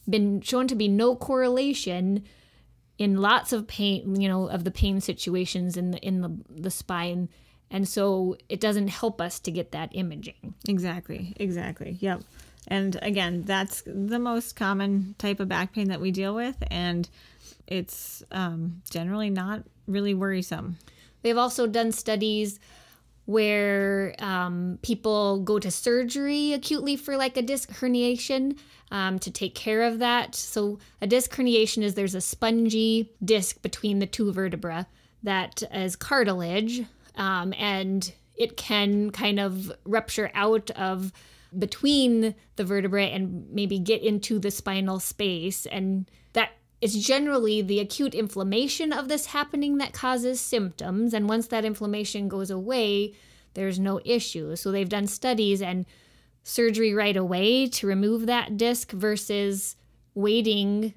been 0.09 0.43
shown 0.43 0.69
to 0.69 0.77
be 0.77 0.87
no 0.87 1.17
correlation 1.17 2.25
in 2.99 3.21
lots 3.21 3.53
of 3.53 3.67
pain, 3.67 4.21
you 4.21 4.29
know, 4.29 4.49
of 4.49 4.65
the 4.65 4.71
pain 4.71 5.01
situations 5.01 5.77
in 5.77 5.93
the 5.93 5.99
in 5.99 6.21
the, 6.21 6.37
the 6.51 6.71
spine 6.71 7.29
and 7.71 7.87
so 7.87 8.37
it 8.49 8.61
doesn't 8.61 8.89
help 8.89 9.21
us 9.21 9.39
to 9.41 9.51
get 9.51 9.73
that 9.73 9.91
imaging. 9.93 10.55
Exactly. 10.67 11.35
Exactly. 11.37 11.97
Yep. 12.01 12.23
And 12.67 12.99
again, 13.03 13.45
that's 13.45 13.83
the 13.87 14.19
most 14.19 14.57
common 14.57 15.15
type 15.19 15.41
of 15.41 15.49
back 15.49 15.73
pain 15.73 15.89
that 15.89 16.01
we 16.01 16.11
deal 16.11 16.35
with, 16.35 16.57
and 16.71 17.09
it's 17.67 18.23
um, 18.31 18.83
generally 18.91 19.31
not 19.31 19.63
really 19.87 20.13
worrisome. 20.13 20.77
They've 21.23 21.39
also 21.39 21.67
done 21.67 21.93
studies 21.93 22.61
where 23.29 24.15
um, 24.21 24.79
people 24.81 25.41
go 25.41 25.59
to 25.59 25.71
surgery 25.71 26.55
acutely 26.55 26.97
for 26.97 27.15
like 27.15 27.37
a 27.37 27.43
disc 27.43 27.69
herniation 27.69 28.57
um, 28.91 29.19
to 29.19 29.31
take 29.31 29.55
care 29.55 29.83
of 29.83 29.99
that. 29.99 30.35
So, 30.35 30.79
a 31.03 31.07
disc 31.07 31.31
herniation 31.37 31.83
is 31.83 31.93
there's 31.93 32.15
a 32.15 32.23
spongy 32.23 33.13
disc 33.23 33.61
between 33.61 33.99
the 33.99 34.07
two 34.07 34.33
vertebrae 34.33 34.87
that 35.23 35.63
is 35.75 35.95
cartilage 35.95 36.87
um, 37.17 37.53
and 37.59 38.11
it 38.35 38.57
can 38.57 39.11
kind 39.11 39.39
of 39.39 39.71
rupture 39.85 40.31
out 40.33 40.71
of 40.71 41.13
between 41.59 42.35
the 42.57 42.65
vertebrae 42.65 43.13
and 43.13 43.47
maybe 43.51 43.79
get 43.79 44.03
into 44.03 44.39
the 44.39 44.51
spinal 44.51 45.01
space 45.01 45.67
and 45.67 46.11
that 46.33 46.53
is 46.81 47.05
generally 47.05 47.61
the 47.61 47.81
acute 47.81 48.15
inflammation 48.15 48.93
of 48.93 49.09
this 49.09 49.27
happening 49.27 49.79
that 49.79 49.93
causes 49.93 50.41
symptoms 50.41 51.13
and 51.13 51.29
once 51.29 51.49
that 51.49 51.65
inflammation 51.65 52.29
goes 52.29 52.51
away 52.51 53.13
there's 53.55 53.79
no 53.81 54.01
issue. 54.05 54.55
So 54.57 54.71
they've 54.71 54.89
done 54.89 55.09
studies 55.09 55.61
and 55.61 55.85
surgery 56.45 56.95
right 56.95 57.17
away 57.17 57.67
to 57.67 57.87
remove 57.87 58.27
that 58.27 58.57
disc 58.57 58.93
versus 58.93 59.75
waiting 60.15 60.95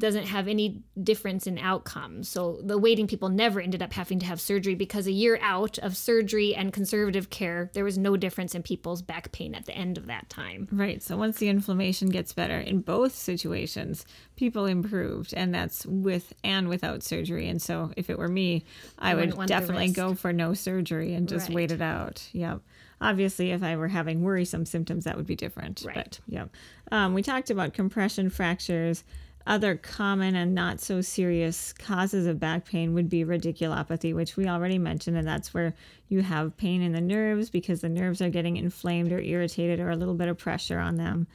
doesn't 0.00 0.26
have 0.26 0.48
any 0.48 0.82
difference 1.00 1.46
in 1.46 1.58
outcomes. 1.58 2.28
So 2.28 2.60
the 2.62 2.78
waiting 2.78 3.06
people 3.06 3.28
never 3.28 3.60
ended 3.60 3.82
up 3.82 3.92
having 3.92 4.18
to 4.18 4.26
have 4.26 4.40
surgery 4.40 4.74
because 4.74 5.06
a 5.06 5.12
year 5.12 5.38
out 5.40 5.78
of 5.78 5.96
surgery 5.96 6.54
and 6.54 6.72
conservative 6.72 7.30
care, 7.30 7.70
there 7.74 7.84
was 7.84 7.96
no 7.96 8.16
difference 8.16 8.54
in 8.54 8.62
people's 8.62 9.02
back 9.02 9.30
pain 9.30 9.54
at 9.54 9.66
the 9.66 9.72
end 9.72 9.96
of 9.96 10.06
that 10.06 10.28
time. 10.28 10.66
Right. 10.72 11.02
So 11.02 11.16
once 11.16 11.38
the 11.38 11.48
inflammation 11.48 12.08
gets 12.08 12.32
better 12.32 12.58
in 12.58 12.80
both 12.80 13.14
situations, 13.14 14.04
people 14.34 14.66
improved 14.66 15.32
and 15.34 15.54
that's 15.54 15.86
with 15.86 16.32
and 16.42 16.68
without 16.68 17.04
surgery. 17.04 17.48
And 17.48 17.62
so 17.62 17.92
if 17.96 18.10
it 18.10 18.18
were 18.18 18.28
me, 18.28 18.64
I 18.98 19.14
would 19.14 19.46
definitely 19.46 19.90
go 19.92 20.14
for 20.14 20.32
no 20.32 20.54
surgery 20.54 21.14
and 21.14 21.28
just 21.28 21.48
right. 21.48 21.54
wait 21.54 21.72
it 21.72 21.82
out. 21.82 22.28
Yep. 22.32 22.62
Obviously, 23.02 23.50
if 23.52 23.62
I 23.62 23.76
were 23.76 23.88
having 23.88 24.22
worrisome 24.22 24.66
symptoms, 24.66 25.04
that 25.04 25.16
would 25.16 25.26
be 25.26 25.36
different. 25.36 25.82
Right. 25.86 25.94
But, 25.94 26.20
yep. 26.26 26.50
Um, 26.92 27.14
we 27.14 27.22
talked 27.22 27.50
about 27.50 27.72
compression 27.72 28.28
fractures 28.28 29.04
other 29.50 29.74
common 29.74 30.36
and 30.36 30.54
not 30.54 30.80
so 30.80 31.00
serious 31.00 31.72
causes 31.72 32.24
of 32.24 32.38
back 32.38 32.64
pain 32.64 32.94
would 32.94 33.10
be 33.10 33.24
radiculopathy, 33.24 34.14
which 34.14 34.36
we 34.36 34.46
already 34.46 34.78
mentioned, 34.78 35.16
and 35.16 35.26
that's 35.26 35.52
where 35.52 35.74
you 36.08 36.22
have 36.22 36.56
pain 36.56 36.80
in 36.80 36.92
the 36.92 37.00
nerves 37.00 37.50
because 37.50 37.80
the 37.80 37.88
nerves 37.88 38.22
are 38.22 38.30
getting 38.30 38.56
inflamed 38.56 39.10
or 39.10 39.20
irritated 39.20 39.80
or 39.80 39.90
a 39.90 39.96
little 39.96 40.14
bit 40.14 40.28
of 40.28 40.38
pressure 40.38 40.78
on 40.78 40.98
them. 40.98 41.26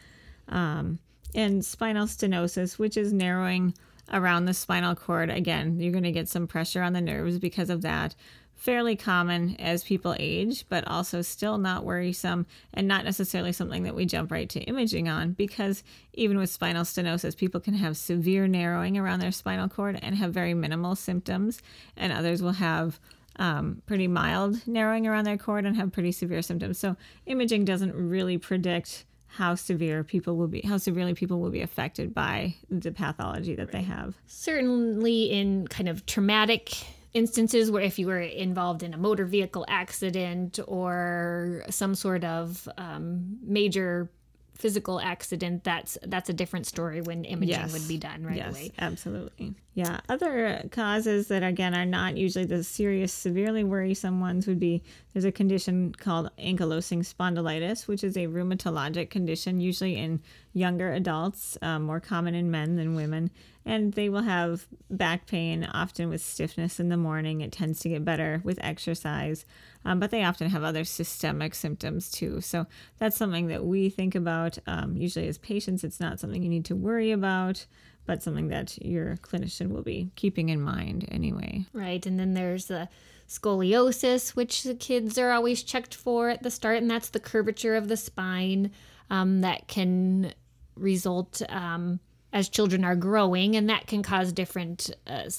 Um, 0.47 0.99
and 1.35 1.65
spinal 1.65 2.07
stenosis, 2.07 2.79
which 2.79 2.95
is 2.95 3.11
narrowing 3.11 3.73
around 4.13 4.45
the 4.45 4.53
spinal 4.53 4.95
cord. 4.95 5.29
Again, 5.29 5.81
you're 5.81 5.91
going 5.91 6.05
to 6.05 6.11
get 6.13 6.29
some 6.29 6.47
pressure 6.47 6.81
on 6.81 6.93
the 6.93 7.01
nerves 7.01 7.37
because 7.37 7.69
of 7.69 7.81
that 7.81 8.15
fairly 8.55 8.95
common 8.95 9.55
as 9.59 9.83
people 9.83 10.15
age, 10.19 10.65
but 10.69 10.87
also 10.87 11.21
still 11.21 11.57
not 11.57 11.83
worrisome 11.83 12.45
and 12.73 12.87
not 12.87 13.05
necessarily 13.05 13.51
something 13.51 13.83
that 13.83 13.95
we 13.95 14.05
jump 14.05 14.31
right 14.31 14.49
to 14.49 14.59
imaging 14.61 15.07
on 15.07 15.33
because 15.33 15.83
even 16.13 16.37
with 16.37 16.49
spinal 16.49 16.83
stenosis, 16.83 17.37
people 17.37 17.59
can 17.59 17.73
have 17.73 17.97
severe 17.97 18.47
narrowing 18.47 18.97
around 18.97 19.19
their 19.19 19.31
spinal 19.31 19.67
cord 19.67 19.99
and 20.01 20.15
have 20.15 20.33
very 20.33 20.53
minimal 20.53 20.95
symptoms, 20.95 21.61
and 21.97 22.11
others 22.11 22.41
will 22.41 22.53
have 22.53 22.99
um, 23.37 23.81
pretty 23.85 24.07
mild 24.07 24.65
narrowing 24.65 25.05
around 25.05 25.25
their 25.25 25.37
cord 25.37 25.65
and 25.65 25.75
have 25.75 25.91
pretty 25.91 26.11
severe 26.11 26.41
symptoms. 26.41 26.79
So, 26.79 26.95
imaging 27.25 27.65
doesn't 27.65 27.93
really 27.93 28.37
predict 28.37 29.05
how 29.27 29.53
severe 29.53 30.01
people 30.01 30.37
will 30.37 30.47
be 30.47 30.61
how 30.61 30.77
severely 30.77 31.13
people 31.13 31.41
will 31.41 31.49
be 31.49 31.61
affected 31.61 32.13
by 32.13 32.55
the 32.69 32.89
pathology 32.89 33.53
that 33.53 33.69
they 33.69 33.81
have 33.81 34.15
certainly 34.27 35.23
in 35.23 35.67
kind 35.67 35.89
of 35.89 36.05
traumatic 36.05 36.71
instances 37.15 37.71
where 37.71 37.81
if 37.81 37.97
you 37.97 38.07
were 38.07 38.19
involved 38.19 38.83
in 38.83 38.93
a 38.93 38.97
motor 38.97 39.25
vehicle 39.25 39.65
accident 39.69 40.59
or 40.67 41.63
some 41.69 41.95
sort 41.95 42.25
of 42.25 42.67
um, 42.77 43.37
major 43.41 44.11
physical 44.55 44.99
accident 45.01 45.63
that's 45.63 45.97
that's 46.03 46.29
a 46.29 46.33
different 46.33 46.65
story 46.65 47.01
when 47.01 47.25
imaging 47.25 47.49
yes. 47.49 47.73
would 47.73 47.87
be 47.87 47.97
done 47.97 48.23
right 48.23 48.37
yes, 48.37 48.51
away. 48.51 48.71
absolutely. 48.79 49.53
Yeah 49.73 49.99
other 50.07 50.67
causes 50.71 51.27
that 51.27 51.43
again 51.43 51.75
are 51.75 51.85
not 51.85 52.15
usually 52.15 52.45
the 52.45 52.63
serious 52.63 53.11
severely 53.11 53.63
worrisome 53.63 54.21
ones 54.21 54.47
would 54.47 54.59
be 54.59 54.81
there's 55.13 55.25
a 55.25 55.31
condition 55.31 55.93
called 55.93 56.29
ankylosing 56.39 56.99
spondylitis 56.99 57.87
which 57.87 58.03
is 58.03 58.15
a 58.15 58.27
rheumatologic 58.27 59.09
condition 59.09 59.59
usually 59.59 59.97
in 59.97 60.21
younger 60.55 60.93
adults 60.93 61.57
um, 61.61 61.83
more 61.83 61.99
common 61.99 62.33
in 62.33 62.49
men 62.49 62.77
than 62.77 62.95
women. 62.95 63.29
And 63.65 63.93
they 63.93 64.09
will 64.09 64.21
have 64.21 64.65
back 64.89 65.27
pain 65.27 65.65
often 65.65 66.07
with 66.07 66.21
stiffness 66.21 66.79
in 66.79 66.89
the 66.89 66.97
morning. 66.97 67.41
It 67.41 67.51
tends 67.51 67.79
to 67.81 67.89
get 67.89 68.05
better 68.05 68.41
with 68.43 68.57
exercise 68.61 69.45
um, 69.85 69.99
but 69.99 70.11
they 70.11 70.23
often 70.23 70.49
have 70.49 70.63
other 70.63 70.83
systemic 70.83 71.55
symptoms 71.55 72.09
too. 72.09 72.41
So 72.41 72.65
that's 72.97 73.15
something 73.15 73.47
that 73.47 73.63
we 73.63 73.89
think 73.89 74.15
about. 74.15 74.57
Um, 74.67 74.97
usually, 74.97 75.27
as 75.27 75.37
patients, 75.37 75.83
it's 75.83 75.99
not 75.99 76.19
something 76.19 76.41
you 76.41 76.49
need 76.49 76.65
to 76.65 76.75
worry 76.75 77.11
about, 77.11 77.65
but 78.05 78.23
something 78.23 78.47
that 78.49 78.83
your 78.83 79.17
clinician 79.17 79.69
will 79.69 79.83
be 79.83 80.09
keeping 80.15 80.49
in 80.49 80.59
mind 80.61 81.07
anyway. 81.09 81.65
Right. 81.71 82.05
And 82.05 82.19
then 82.19 82.33
there's 82.33 82.65
the 82.65 82.89
scoliosis, 83.27 84.35
which 84.35 84.63
the 84.63 84.75
kids 84.75 85.17
are 85.17 85.31
always 85.31 85.63
checked 85.63 85.95
for 85.95 86.29
at 86.29 86.43
the 86.43 86.51
start, 86.51 86.77
and 86.77 86.89
that's 86.89 87.09
the 87.09 87.19
curvature 87.19 87.75
of 87.75 87.87
the 87.87 87.97
spine 87.97 88.71
um, 89.09 89.41
that 89.41 89.67
can 89.67 90.33
result 90.75 91.41
um, 91.49 91.99
as 92.33 92.49
children 92.49 92.83
are 92.83 92.95
growing, 92.95 93.55
and 93.55 93.69
that 93.69 93.87
can 93.87 94.03
cause 94.03 94.31
different 94.31 94.91
uh, 95.07 95.29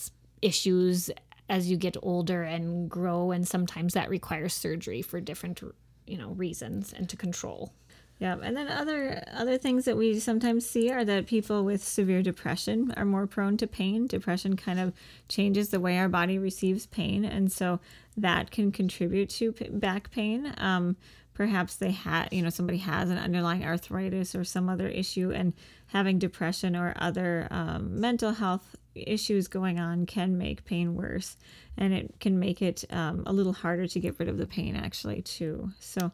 issues 0.43 1.11
as 1.49 1.71
you 1.71 1.76
get 1.76 1.97
older 2.03 2.43
and 2.43 2.91
grow 2.91 3.31
and 3.31 3.47
sometimes 3.47 3.95
that 3.95 4.11
requires 4.11 4.55
surgery 4.55 5.03
for 5.03 5.21
different 5.21 5.62
you 6.07 6.17
know 6.17 6.31
reasons 6.31 6.93
and 6.93 7.09
to 7.09 7.17
control. 7.17 7.73
Yeah 8.19 8.37
and 8.43 8.57
then 8.57 8.69
other 8.69 9.23
other 9.33 9.59
things 9.59 9.85
that 9.85 9.97
we 9.97 10.19
sometimes 10.19 10.69
see 10.69 10.91
are 10.91 11.05
that 11.05 11.26
people 11.26 11.65
with 11.65 11.85
severe 11.85 12.23
depression 12.23 12.93
are 12.97 13.05
more 13.05 13.26
prone 13.26 13.57
to 13.59 13.67
pain. 13.67 14.07
Depression 14.07 14.57
kind 14.57 14.81
of 14.81 14.93
changes 15.29 15.69
the 15.69 15.81
way 15.81 15.99
our 15.99 16.09
body 16.09 16.38
receives 16.38 16.87
pain 16.87 17.25
and 17.25 17.53
so 17.53 17.81
that 18.17 18.50
can 18.50 18.73
contribute 18.73 19.29
to 19.31 19.53
back 19.71 20.11
pain. 20.11 20.55
Um, 20.59 20.97
perhaps 21.35 21.76
they 21.76 21.91
had 21.91 22.29
you 22.33 22.43
know 22.43 22.50
somebody 22.50 22.79
has 22.79 23.11
an 23.11 23.19
underlying 23.19 23.65
arthritis 23.65 24.35
or 24.35 24.43
some 24.43 24.69
other 24.69 24.88
issue 24.88 25.31
and 25.31 25.53
having 25.88 26.19
depression 26.19 26.75
or 26.75 26.95
other 26.97 27.47
um, 27.50 28.00
mental 28.00 28.33
health 28.33 28.75
issues 28.97 29.49
going 29.49 29.79
on 29.79 30.07
can 30.07 30.38
make 30.38 30.65
pain 30.65 30.95
worse 30.95 31.37
and 31.76 31.93
it 31.93 32.15
can 32.21 32.38
make 32.38 32.62
it 32.62 32.85
um, 32.91 33.23
a 33.26 33.33
little 33.33 33.53
harder 33.53 33.87
to 33.87 34.00
get 34.00 34.19
rid 34.19 34.29
of 34.29 34.38
the 34.38 34.47
pain 34.47 34.76
actually 34.76 35.23
too 35.23 35.71
so 35.79 36.11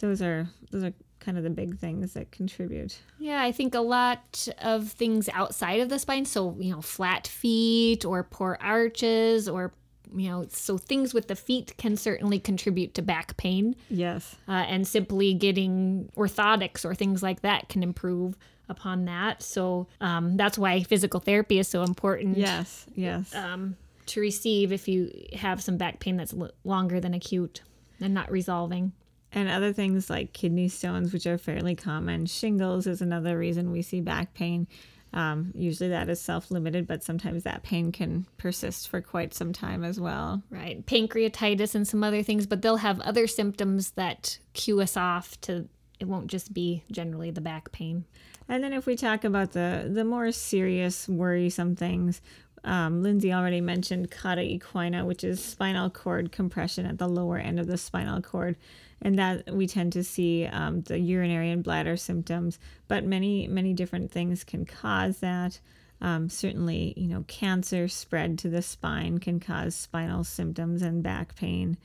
those 0.00 0.20
are 0.20 0.48
those 0.70 0.84
are 0.84 0.92
kind 1.22 1.38
of 1.38 1.44
the 1.44 1.50
big 1.50 1.78
things 1.78 2.14
that 2.14 2.30
contribute. 2.30 2.98
Yeah, 3.18 3.42
I 3.42 3.52
think 3.52 3.74
a 3.74 3.80
lot 3.80 4.48
of 4.58 4.90
things 4.90 5.28
outside 5.32 5.80
of 5.80 5.88
the 5.88 5.98
spine, 5.98 6.24
so, 6.24 6.56
you 6.58 6.72
know, 6.72 6.82
flat 6.82 7.26
feet 7.26 8.04
or 8.04 8.24
poor 8.24 8.58
arches 8.60 9.48
or, 9.48 9.72
you 10.14 10.28
know, 10.28 10.46
so 10.48 10.76
things 10.76 11.14
with 11.14 11.28
the 11.28 11.36
feet 11.36 11.74
can 11.78 11.96
certainly 11.96 12.38
contribute 12.38 12.94
to 12.94 13.02
back 13.02 13.36
pain. 13.36 13.76
Yes. 13.88 14.36
Uh, 14.48 14.52
and 14.52 14.86
simply 14.86 15.32
getting 15.32 16.10
orthotics 16.16 16.84
or 16.84 16.94
things 16.94 17.22
like 17.22 17.42
that 17.42 17.68
can 17.68 17.82
improve 17.82 18.36
upon 18.72 19.04
that. 19.04 19.40
So 19.44 19.86
um, 20.00 20.36
that's 20.36 20.58
why 20.58 20.82
physical 20.82 21.20
therapy 21.20 21.60
is 21.60 21.68
so 21.68 21.82
important. 21.84 22.36
Yes. 22.36 22.86
Yes. 22.96 23.32
Um, 23.34 23.76
to 24.06 24.20
receive 24.20 24.72
if 24.72 24.88
you 24.88 25.12
have 25.34 25.62
some 25.62 25.76
back 25.76 26.00
pain 26.00 26.16
that's 26.16 26.34
l- 26.34 26.50
longer 26.64 26.98
than 26.98 27.14
acute 27.14 27.62
and 28.00 28.12
not 28.12 28.28
resolving. 28.32 28.90
and 29.30 29.48
other 29.48 29.72
things 29.72 30.10
like 30.10 30.32
kidney 30.32 30.68
stones, 30.68 31.12
which 31.12 31.26
are 31.26 31.38
fairly 31.38 31.76
common. 31.76 32.26
Shingles 32.26 32.88
is 32.88 33.00
another 33.00 33.38
reason 33.38 33.70
we 33.70 33.80
see 33.82 34.00
back 34.00 34.34
pain. 34.34 34.66
Um, 35.14 35.52
usually 35.54 35.90
that 35.90 36.08
is 36.08 36.20
self 36.20 36.50
limited, 36.50 36.86
but 36.86 37.04
sometimes 37.04 37.44
that 37.44 37.62
pain 37.62 37.92
can 37.92 38.26
persist 38.38 38.88
for 38.88 39.00
quite 39.02 39.34
some 39.34 39.52
time 39.52 39.84
as 39.84 40.00
well. 40.00 40.42
Right. 40.50 40.84
Pancreatitis 40.86 41.74
and 41.74 41.86
some 41.86 42.02
other 42.02 42.22
things, 42.22 42.46
but 42.46 42.62
they'll 42.62 42.76
have 42.78 42.98
other 43.00 43.26
symptoms 43.26 43.90
that 43.92 44.38
cue 44.54 44.80
us 44.80 44.96
off 44.96 45.40
to 45.42 45.68
it 46.00 46.08
won't 46.08 46.26
just 46.26 46.52
be 46.52 46.82
generally 46.90 47.30
the 47.30 47.40
back 47.40 47.70
pain. 47.72 48.04
And 48.48 48.62
then 48.62 48.72
if 48.72 48.86
we 48.86 48.96
talk 48.96 49.24
about 49.24 49.52
the 49.52 49.88
the 49.92 50.04
more 50.04 50.32
serious, 50.32 51.08
worrisome 51.08 51.76
things, 51.76 52.20
um, 52.64 53.02
Lindsay 53.02 53.32
already 53.32 53.60
mentioned 53.60 54.10
cauda 54.10 54.58
equina, 54.58 55.04
which 55.04 55.24
is 55.24 55.42
spinal 55.42 55.90
cord 55.90 56.32
compression 56.32 56.86
at 56.86 56.98
the 56.98 57.08
lower 57.08 57.38
end 57.38 57.58
of 57.58 57.66
the 57.66 57.78
spinal 57.78 58.20
cord, 58.20 58.56
and 59.00 59.18
that 59.18 59.52
we 59.52 59.66
tend 59.66 59.92
to 59.94 60.04
see 60.04 60.46
um, 60.46 60.82
the 60.82 60.98
urinary 60.98 61.50
and 61.50 61.64
bladder 61.64 61.96
symptoms. 61.96 62.58
But 62.88 63.04
many 63.04 63.48
many 63.48 63.72
different 63.72 64.12
things 64.12 64.44
can 64.44 64.64
cause 64.64 65.18
that. 65.18 65.60
Um, 66.00 66.28
certainly, 66.28 66.94
you 66.96 67.06
know, 67.06 67.24
cancer 67.28 67.86
spread 67.86 68.36
to 68.40 68.48
the 68.48 68.62
spine 68.62 69.18
can 69.18 69.38
cause 69.38 69.76
spinal 69.76 70.24
symptoms 70.24 70.82
and 70.82 71.02
back 71.02 71.36
pain. 71.36 71.78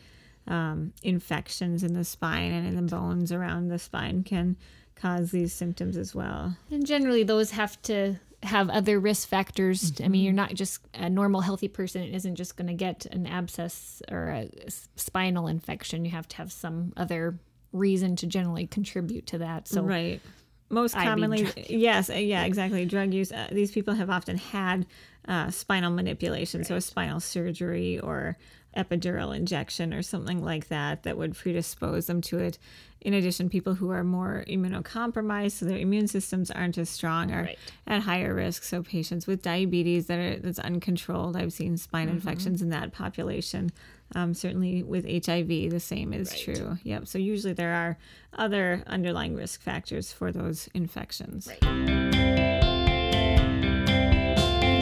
Um, 0.47 0.93
infections 1.03 1.83
in 1.83 1.93
the 1.93 2.05
spine 2.05 2.51
and 2.51 2.65
in 2.65 2.75
the 2.75 2.81
bones 2.95 3.31
around 3.31 3.67
the 3.67 3.77
spine 3.77 4.23
can 4.23 4.55
cause 4.99 5.31
these 5.31 5.53
symptoms 5.53 5.97
as 5.97 6.13
well. 6.13 6.55
And 6.71 6.85
generally, 6.85 7.23
those 7.23 7.51
have 7.51 7.81
to 7.83 8.15
have 8.43 8.69
other 8.69 8.99
risk 8.99 9.27
factors. 9.27 9.93
I 10.03 10.07
mean, 10.07 10.23
you're 10.23 10.33
not 10.33 10.53
just 10.53 10.81
a 10.93 11.09
normal, 11.09 11.41
healthy 11.41 11.67
person 11.67 12.03
isn't 12.03 12.35
just 12.35 12.55
going 12.55 12.67
to 12.67 12.73
get 12.73 13.05
an 13.07 13.25
abscess 13.25 14.01
or 14.11 14.27
a 14.27 14.49
spinal 14.95 15.47
infection. 15.47 16.05
You 16.05 16.11
have 16.11 16.27
to 16.29 16.37
have 16.37 16.51
some 16.51 16.93
other 16.97 17.39
reason 17.73 18.15
to 18.17 18.27
generally 18.27 18.67
contribute 18.67 19.27
to 19.27 19.39
that. 19.39 19.67
So, 19.67 19.81
right 19.81 20.21
most 20.69 20.93
commonly 20.93 21.43
drug 21.43 21.57
yes 21.69 22.09
uh, 22.09 22.13
yeah 22.13 22.43
exactly 22.43 22.85
drug 22.85 23.13
use 23.13 23.31
uh, 23.31 23.47
these 23.51 23.71
people 23.71 23.93
have 23.93 24.09
often 24.09 24.37
had 24.37 24.85
uh, 25.27 25.49
spinal 25.49 25.91
manipulation 25.91 26.63
so 26.63 26.75
a 26.75 26.81
spinal 26.81 27.19
surgery 27.19 27.99
or 27.99 28.37
epidural 28.77 29.35
injection 29.35 29.93
or 29.93 30.01
something 30.03 30.43
like 30.43 30.67
that 30.67 31.01
that 31.03 31.17
would 31.17 31.33
predispose 31.35 32.05
them 32.05 32.21
to 32.21 32.37
it 32.37 32.59
in 33.01 33.13
addition 33.13 33.49
people 33.49 33.73
who 33.75 33.89
are 33.89 34.03
more 34.03 34.43
immunocompromised 34.47 35.51
so 35.53 35.65
their 35.65 35.77
immune 35.77 36.07
systems 36.07 36.51
aren't 36.51 36.77
as 36.77 36.89
strong 36.89 37.31
are 37.31 37.43
Right. 37.43 37.57
at 37.87 38.01
higher 38.03 38.33
risk 38.35 38.63
so 38.63 38.83
patients 38.83 39.25
with 39.27 39.41
diabetes 39.41 40.05
that 40.07 40.19
are 40.19 40.39
that's 40.39 40.59
uncontrolled 40.59 41.35
i've 41.35 41.53
seen 41.53 41.77
spine 41.77 42.07
Mm-hmm. 42.07 42.15
infections 42.17 42.61
in 42.61 42.69
that 42.69 42.91
population 42.93 43.71
um, 44.15 44.33
certainly 44.33 44.83
with 44.83 45.05
hiv 45.25 45.47
the 45.47 45.79
same 45.79 46.13
is 46.13 46.29
Right. 46.31 46.39
true 46.55 46.77
yep 46.83 47.07
so 47.07 47.17
usually 47.17 47.53
there 47.53 47.73
are 47.73 47.97
other 48.37 48.83
underlying 48.87 49.35
risk 49.35 49.61
factors 49.61 50.11
for 50.11 50.31
those 50.31 50.69
infections 50.75 51.45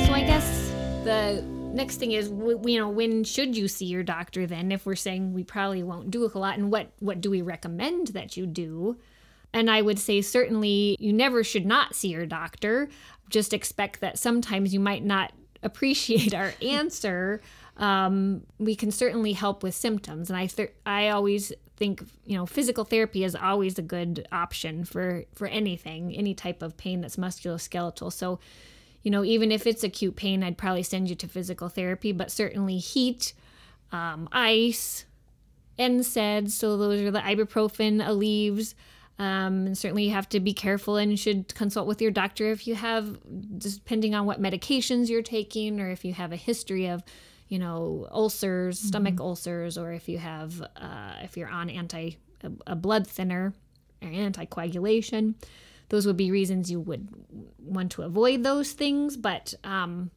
so 0.06 0.14
I 0.14 0.24
guess 0.26 0.70
the 1.04 1.44
next 1.76 1.98
thing 1.98 2.14
is, 2.14 2.30
you 2.30 2.80
know, 2.80 2.90
when 2.90 3.24
should 3.24 3.56
you 3.56 3.68
see 3.68 3.86
your 3.86 4.04
doctor? 4.04 4.48
Then, 4.48 4.72
if 4.72 4.86
we're 4.86 4.96
saying 4.96 5.34
we 5.34 5.44
probably 5.44 5.84
won't 5.84 6.10
do 6.10 6.26
a 6.26 6.38
lot, 6.38 6.58
and 6.58 6.72
what 6.72 6.92
what 7.00 7.22
do 7.22 7.30
we 7.30 7.42
recommend 7.42 8.08
that 8.10 8.38
you 8.38 8.48
do? 8.48 8.98
And 9.54 9.70
I 9.70 9.82
would 9.82 10.00
say 10.00 10.22
certainly 10.22 10.98
you 11.00 11.14
never 11.14 11.44
should 11.44 11.66
not 11.66 11.96
see 11.96 12.10
your 12.10 12.26
doctor. 12.26 12.90
Just 13.30 13.54
expect 13.54 14.02
that 14.02 14.18
sometimes 14.18 14.74
you 14.74 14.80
might 14.80 15.04
not 15.04 15.34
appreciate 15.64 16.34
our 16.34 16.54
answer. 16.62 17.42
Um, 17.78 18.44
we 18.58 18.76
can 18.76 18.92
certainly 18.92 19.34
help 19.34 19.62
with 19.62 19.76
symptoms, 19.76 20.30
and 20.30 20.38
I 20.38 20.48
th- 20.48 20.74
I 20.86 21.10
always 21.10 21.52
think 21.78 22.04
you 22.26 22.38
know 22.38 22.46
physical 22.46 22.86
therapy 22.86 23.26
is 23.26 23.36
always 23.36 23.78
a 23.78 23.82
good 23.82 24.28
option 24.32 24.86
for 24.86 25.26
for 25.36 25.48
anything, 25.48 26.16
any 26.16 26.34
type 26.34 26.62
of 26.62 26.78
pain 26.78 27.02
that's 27.02 27.18
musculoskeletal. 27.18 28.14
So 28.14 28.40
you 29.06 29.12
know, 29.12 29.24
even 29.24 29.52
if 29.52 29.68
it's 29.68 29.84
acute 29.84 30.16
pain, 30.16 30.44
I'd 30.44 30.58
probably 30.58 30.82
send 30.82 31.12
you 31.12 31.16
to 31.18 31.28
physical 31.28 31.70
therapy, 31.70 32.12
but 32.12 32.32
certainly 32.32 32.80
heat, 32.80 33.34
um, 33.92 34.28
ice, 34.32 35.06
NSAIDs, 35.78 36.50
so 36.50 36.76
those 36.76 37.02
are 37.02 37.12
the 37.12 37.20
ibuprofen, 37.20 38.04
Aleve. 38.04 38.74
Um, 39.20 39.68
and 39.68 39.78
certainly 39.78 40.06
you 40.06 40.12
have 40.12 40.28
to 40.30 40.40
be 40.40 40.54
careful 40.54 40.98
and 40.98 41.20
should 41.20 41.54
consult 41.54 41.88
with 41.88 42.02
your 42.02 42.10
doctor 42.10 42.48
if 42.48 42.66
you 42.66 42.74
have, 42.74 43.20
depending 43.60 44.16
on 44.16 44.26
what 44.26 44.42
medications 44.42 45.08
you're 45.08 45.22
taking, 45.22 45.80
or 45.80 45.92
if 45.92 46.04
you 46.04 46.14
have 46.16 46.32
a 46.32 46.36
history 46.36 46.88
of, 46.88 47.04
you 47.48 47.60
know, 47.60 48.08
ulcers, 48.10 48.80
stomach 48.80 49.20
ulcers, 49.20 49.78
or 49.78 49.94
if 49.94 50.10
you 50.10 50.18
have, 50.18 50.64
uh, 50.78 51.14
if 51.22 51.38
you're 51.38 51.48
on 51.48 51.70
anti, 51.70 52.18
a, 52.44 52.52
a 52.66 52.76
blood 52.76 53.06
thinner 53.06 53.54
or 54.02 54.08
anticoagulation 54.10 55.36
those 55.90 56.06
would 56.08 56.18
be 56.18 56.32
reasons 56.32 56.72
you 56.72 56.80
would 56.80 57.08
want 57.60 57.92
to 57.92 58.02
avoid 58.02 58.44
those 58.44 58.72
things 58.72 59.18
but 59.18 59.54
um, 59.64 60.10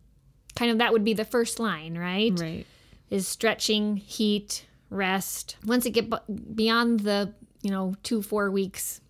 kind 0.56 0.70
of 0.70 0.78
that 0.78 0.92
would 0.92 1.04
be 1.04 1.14
the 1.14 1.24
first 1.24 1.58
line 1.60 1.96
right? 1.96 2.32
Right. 2.38 2.66
Is 3.10 3.26
stretching 3.26 3.96
heat 3.96 4.66
rest. 4.90 5.56
Once 5.64 5.86
it 5.86 5.90
get 5.90 6.10
bu- 6.10 6.32
beyond 6.54 7.00
the 7.00 7.32
you 7.62 7.70
know 7.70 7.94
two 8.02 8.22
four 8.22 8.50
weeks 8.50 9.00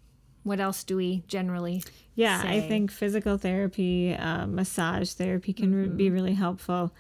what 0.44 0.61
else 0.61 0.85
do 0.85 0.97
we 0.97 1.23
generally 1.29 1.83
Yeah, 2.14 2.42
I 2.44 2.61
think 2.61 2.90
physical 2.90 3.38
therapy, 3.38 4.14
uh, 4.14 4.47
massage 4.47 5.12
therapy 5.12 5.53
can 5.53 5.75
re- 5.75 5.88
be 5.88 6.11
really 6.11 6.35
helpful. 6.35 6.92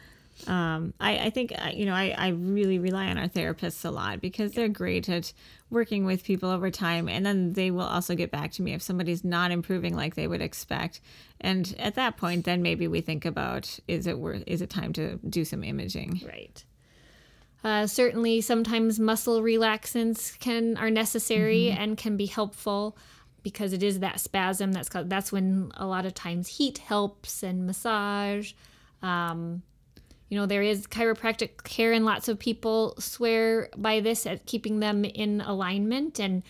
Um, 0.46 0.94
I, 1.00 1.18
I 1.18 1.30
think, 1.30 1.52
uh, 1.56 1.70
you 1.74 1.84
know, 1.84 1.94
I, 1.94 2.14
I 2.16 2.28
really 2.28 2.78
rely 2.78 3.06
on 3.06 3.18
our 3.18 3.28
therapists 3.28 3.84
a 3.84 3.90
lot 3.90 4.20
because 4.20 4.52
they're 4.52 4.68
great 4.68 5.08
at 5.08 5.32
working 5.70 6.04
with 6.04 6.24
people 6.24 6.48
over 6.48 6.70
time. 6.70 7.08
And 7.08 7.26
then 7.26 7.52
they 7.54 7.70
will 7.70 7.82
also 7.82 8.14
get 8.14 8.30
back 8.30 8.52
to 8.52 8.62
me 8.62 8.72
if 8.72 8.82
somebody's 8.82 9.24
not 9.24 9.50
improving 9.50 9.96
like 9.96 10.14
they 10.14 10.28
would 10.28 10.40
expect. 10.40 11.00
And 11.40 11.74
at 11.78 11.96
that 11.96 12.16
point, 12.16 12.44
then 12.44 12.62
maybe 12.62 12.86
we 12.86 13.00
think 13.00 13.24
about 13.24 13.78
is 13.88 14.06
it 14.06 14.18
worth, 14.18 14.44
is 14.46 14.62
it 14.62 14.70
time 14.70 14.92
to 14.94 15.18
do 15.28 15.44
some 15.44 15.64
imaging? 15.64 16.20
Right. 16.24 16.64
Uh, 17.64 17.88
certainly, 17.88 18.40
sometimes 18.40 19.00
muscle 19.00 19.42
relaxants 19.42 20.38
can 20.38 20.76
are 20.76 20.90
necessary 20.90 21.70
and 21.70 21.98
can 21.98 22.16
be 22.16 22.26
helpful 22.26 22.96
because 23.42 23.72
it 23.72 23.82
is 23.82 23.98
that 23.98 24.20
spasm 24.20 24.72
that's 24.72 24.88
called, 24.88 25.10
that's 25.10 25.32
when 25.32 25.72
a 25.74 25.86
lot 25.86 26.06
of 26.06 26.14
times 26.14 26.48
heat 26.48 26.78
helps 26.78 27.42
and 27.42 27.66
massage. 27.66 28.52
Um, 29.02 29.62
you 30.28 30.38
know, 30.38 30.46
there 30.46 30.62
is 30.62 30.86
chiropractic 30.86 31.64
care, 31.64 31.92
and 31.92 32.04
lots 32.04 32.28
of 32.28 32.38
people 32.38 32.94
swear 32.98 33.68
by 33.76 34.00
this 34.00 34.26
at 34.26 34.46
keeping 34.46 34.80
them 34.80 35.04
in 35.04 35.40
alignment 35.40 36.18
and 36.20 36.42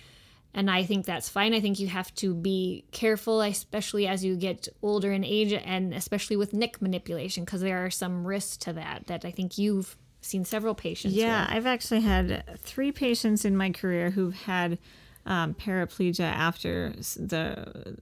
and 0.55 0.71
I 0.71 0.83
think 0.83 1.05
that's 1.05 1.29
fine. 1.29 1.55
I 1.55 1.61
think 1.61 1.79
you 1.79 1.89
have 1.89 2.13
to 2.17 2.35
be 2.35 2.85
careful, 2.91 3.43
especially 3.43 4.09
as 4.09 4.25
you 4.25 4.35
get 4.35 4.67
older 4.83 5.13
in 5.13 5.23
age, 5.23 5.53
and 5.53 5.93
especially 5.93 6.37
with 6.37 6.53
neck 6.53 6.81
manipulation, 6.81 7.45
because 7.45 7.61
there 7.61 7.85
are 7.85 7.91
some 7.91 8.27
risks 8.27 8.57
to 8.59 8.73
that. 8.73 9.07
That 9.07 9.25
I 9.25 9.31
think 9.31 9.59
you've 9.59 9.97
seen 10.21 10.45
several 10.45 10.75
patients. 10.75 11.15
Yeah, 11.15 11.47
with. 11.47 11.57
I've 11.57 11.67
actually 11.67 12.01
had 12.01 12.59
three 12.59 12.93
patients 12.93 13.45
in 13.45 13.57
my 13.57 13.71
career 13.71 14.11
who've 14.11 14.35
had 14.35 14.79
um, 15.27 15.55
paraplegia 15.55 16.21
after 16.21 16.93
the 17.17 17.97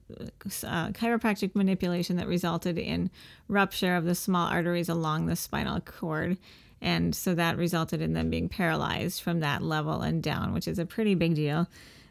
uh, 0.63 0.89
chiropractic 0.89 1.55
manipulation 1.55 2.15
that 2.17 2.27
resulted 2.27 2.77
in 2.77 3.09
rupture 3.47 3.95
of 3.95 4.05
the 4.05 4.15
small 4.15 4.47
arteries 4.47 4.89
along 4.89 5.25
the 5.25 5.35
spinal 5.35 5.79
cord. 5.81 6.37
And 6.81 7.15
so 7.15 7.33
that 7.35 7.57
resulted 7.57 8.01
in 8.01 8.13
them 8.13 8.29
being 8.29 8.49
paralyzed 8.49 9.21
from 9.21 9.39
that 9.39 9.61
level 9.61 10.01
and 10.01 10.21
down, 10.21 10.53
which 10.53 10.67
is 10.67 10.79
a 10.79 10.85
pretty 10.85 11.15
big 11.15 11.35
deal. 11.35 11.67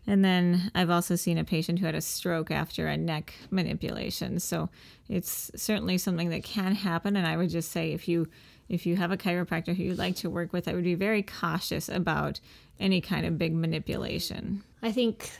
And 0.07 0.25
then 0.25 0.71
I've 0.75 0.91
also 0.91 1.17
seen 1.17 1.39
a 1.39 1.45
patient 1.45 1.79
who 1.79 1.87
had 1.87 1.95
a 1.95 2.01
stroke 2.01 2.51
after 2.51 2.87
a 2.87 2.97
neck 2.97 3.35
manipulation. 3.51 4.39
So 4.39 4.69
it's 5.09 5.51
certainly 5.57 5.99
something 5.99 6.31
that 6.31 6.45
can 6.45 6.75
happen. 6.75 7.17
And 7.17 7.27
I 7.27 7.37
would 7.37 7.51
just 7.51 7.73
say 7.73 7.93
if 7.93 8.07
you 8.07 8.29
if 8.69 8.87
you 8.87 8.97
have 8.97 9.13
a 9.13 9.17
chiropractor 9.17 9.75
who 9.75 9.85
you'd 9.85 9.99
like 9.99 10.17
to 10.17 10.31
work 10.31 10.53
with, 10.53 10.69
I 10.69 10.75
would 10.75 10.85
be 10.85 10.95
very 10.95 11.23
cautious 11.23 11.89
about 11.89 12.41
any 12.79 13.01
kind 13.01 13.27
of 13.27 13.39
big 13.39 13.55
manipulation. 13.55 14.63
I 14.83 14.93
think 14.93 15.31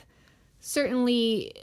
certainly 0.59 1.53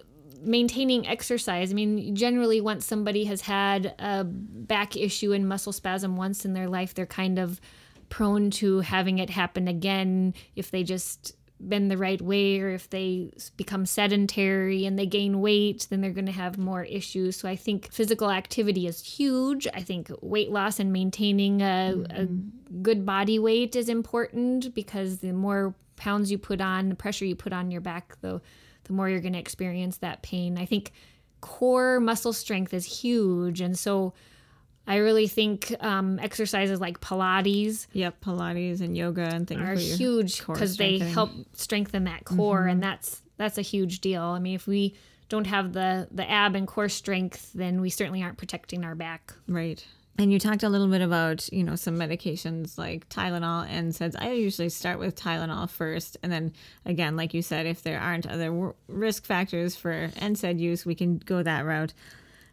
maintaining 0.43 1.07
exercise. 1.07 1.71
I 1.71 1.75
mean, 1.75 2.15
generally, 2.15 2.61
once 2.61 2.85
somebody 2.87 3.25
has 3.25 3.41
had 3.43 3.95
a 3.99 4.25
back 4.25 4.97
issue 4.97 5.33
and 5.33 5.49
muscle 5.49 5.73
spasm 5.73 6.17
once 6.17 6.45
in 6.45 6.53
their 6.53 6.69
life, 6.69 6.95
they're 6.95 7.07
kind 7.07 7.39
of 7.39 7.61
prone 8.09 8.51
to 8.51 8.81
having 8.81 9.19
it 9.19 9.31
happen 9.31 9.67
again 9.67 10.35
if 10.55 10.71
they 10.71 10.83
just 10.83 11.35
been 11.61 11.89
the 11.89 11.97
right 11.97 12.21
way 12.21 12.61
or 12.61 12.71
if 12.71 12.91
they 12.91 13.31
become 13.57 13.87
sedentary 13.87 14.85
and 14.87 14.99
they 14.99 15.07
gain 15.07 15.41
weight, 15.41 15.87
then 15.89 16.01
they're 16.01 16.11
going 16.11 16.27
to 16.27 16.33
have 16.33 16.59
more 16.59 16.85
issues. 16.85 17.37
So 17.37 17.49
I 17.49 17.57
think 17.57 17.93
physical 17.93 18.31
activity 18.31 18.87
is 18.87 19.01
huge. 19.01 19.67
I 19.73 19.83
think 19.83 20.11
weight 20.21 20.51
loss 20.51 20.81
and 20.81 20.93
maintaining 20.93 21.63
a, 21.63 21.95
mm-hmm. 21.97 22.23
a 22.23 22.27
good 22.83 23.07
body 23.07 23.39
weight 23.39 23.77
is 23.77 23.89
important 23.89 24.75
because 24.75 25.19
the 25.19 25.33
more 25.33 25.75
pounds 25.97 26.31
you 26.31 26.39
put 26.39 26.61
on, 26.61 26.89
the 26.89 26.95
pressure 26.95 27.25
you 27.25 27.37
put 27.37 27.53
on 27.53 27.71
your 27.71 27.81
back, 27.81 28.21
the 28.21 28.41
the 28.85 28.93
more 28.93 29.09
you're 29.09 29.21
going 29.21 29.33
to 29.33 29.39
experience 29.39 29.97
that 29.99 30.23
pain. 30.23 30.59
I 30.59 30.67
think 30.67 30.93
core 31.41 32.01
muscle 32.01 32.35
strength 32.35 32.75
is 32.75 32.85
huge, 32.85 33.63
and 33.63 33.79
so 33.79 34.13
I 34.87 34.97
really 34.97 35.29
think 35.29 35.75
um, 35.81 36.19
exercises 36.19 36.81
like 36.81 37.01
Pilates. 37.01 37.87
Yep, 37.93 38.21
Pilates 38.21 38.81
and 38.81 38.97
yoga 38.97 39.23
and 39.23 39.47
things 39.47 39.61
are 39.61 39.75
huge 39.75 40.47
because 40.47 40.77
they 40.77 40.99
help 40.99 41.31
strengthen 41.55 42.05
that 42.05 42.25
core, 42.25 42.61
mm-hmm. 42.61 42.71
and 42.71 42.83
that's 42.83 43.23
that's 43.37 43.59
a 43.59 43.63
huge 43.63 44.01
deal. 44.01 44.23
I 44.23 44.39
mean, 44.39 44.55
if 44.55 44.67
we 44.67 44.95
don't 45.29 45.47
have 45.47 45.73
the 45.73 46.09
the 46.11 46.29
ab 46.31 46.55
and 46.55 46.67
core 46.67 46.89
strength, 46.89 47.53
then 47.55 47.81
we 47.81 47.91
certainly 47.91 48.23
aren't 48.23 48.39
protecting 48.39 48.85
our 48.85 48.95
back. 48.95 49.33
Right. 49.49 49.85
And 50.17 50.33
you 50.33 50.39
talked 50.39 50.63
a 50.63 50.69
little 50.69 50.87
bit 50.87 51.01
about, 51.01 51.53
you 51.53 51.65
know, 51.65 51.75
some 51.75 51.97
medications 51.97 52.79
like 52.79 53.09
Tylenol 53.09 53.67
and 53.69 53.93
NSAIDs. 53.93 54.15
I 54.17 54.31
usually 54.31 54.69
start 54.69 55.01
with 55.01 55.17
Tylenol 55.17 55.69
first. 55.69 56.17
And 56.23 56.31
then 56.31 56.53
again, 56.87 57.17
like 57.17 57.35
you 57.35 57.43
said, 57.43 57.67
if 57.67 57.83
there 57.83 57.99
aren't 57.99 58.25
other 58.25 58.75
risk 58.87 59.25
factors 59.25 59.75
for 59.75 60.11
NSAID 60.17 60.61
use, 60.61 60.87
we 60.87 60.95
can 60.95 61.19
go 61.19 61.43
that 61.43 61.65
route 61.65 61.95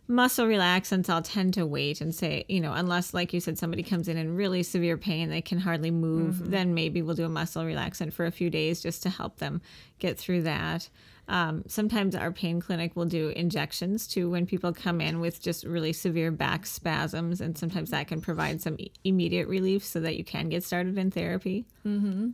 muscle 0.07 0.45
relaxants, 0.45 1.09
I'll 1.09 1.21
tend 1.21 1.53
to 1.53 1.65
wait 1.65 2.01
and 2.01 2.13
say, 2.13 2.45
you 2.49 2.59
know, 2.59 2.73
unless, 2.73 3.13
like 3.13 3.33
you 3.33 3.39
said, 3.39 3.57
somebody 3.57 3.83
comes 3.83 4.07
in 4.07 4.17
in 4.17 4.35
really 4.35 4.63
severe 4.63 4.97
pain, 4.97 5.29
they 5.29 5.41
can 5.41 5.59
hardly 5.59 5.91
move, 5.91 6.35
mm-hmm. 6.35 6.51
then 6.51 6.73
maybe 6.73 7.01
we'll 7.01 7.15
do 7.15 7.25
a 7.25 7.29
muscle 7.29 7.63
relaxant 7.63 8.13
for 8.13 8.25
a 8.25 8.31
few 8.31 8.49
days 8.49 8.81
just 8.81 9.03
to 9.03 9.09
help 9.09 9.37
them 9.37 9.61
get 9.99 10.17
through 10.17 10.41
that. 10.43 10.89
Um, 11.27 11.63
sometimes 11.67 12.13
our 12.13 12.31
pain 12.31 12.59
clinic 12.59 12.95
will 12.95 13.05
do 13.05 13.29
injections 13.29 14.05
too 14.05 14.29
when 14.29 14.45
people 14.45 14.73
come 14.73 14.99
in 14.99 15.21
with 15.21 15.41
just 15.41 15.63
really 15.63 15.93
severe 15.93 16.31
back 16.31 16.65
spasms, 16.65 17.39
and 17.39 17.57
sometimes 17.57 17.91
that 17.91 18.07
can 18.07 18.19
provide 18.19 18.61
some 18.61 18.77
immediate 19.05 19.47
relief 19.47 19.85
so 19.85 20.01
that 20.01 20.17
you 20.17 20.25
can 20.25 20.49
get 20.49 20.63
started 20.63 20.97
in 20.97 21.09
therapy. 21.09 21.65
Mm-hmm. 21.85 22.31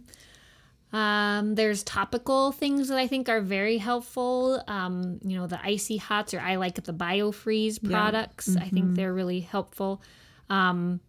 Um, 0.93 1.55
there's 1.55 1.83
topical 1.83 2.51
things 2.51 2.87
that 2.87 2.97
I 2.97 3.07
think 3.07 3.27
are 3.29 3.41
very 3.41 3.77
helpful. 3.77 4.63
Um, 4.67 5.19
you 5.23 5.37
know, 5.37 5.47
the 5.47 5.59
icy 5.63 5.97
hots, 5.97 6.33
or 6.33 6.39
I 6.39 6.55
like 6.55 6.83
the 6.83 6.93
BioFreeze 6.93 7.83
products. 7.83 8.47
Yeah. 8.47 8.55
Mm-hmm. 8.55 8.63
I 8.63 8.69
think 8.69 8.85
mm-hmm. 8.85 8.95
they're 8.95 9.13
really 9.13 9.41
helpful. 9.41 10.01
Um, 10.49 11.01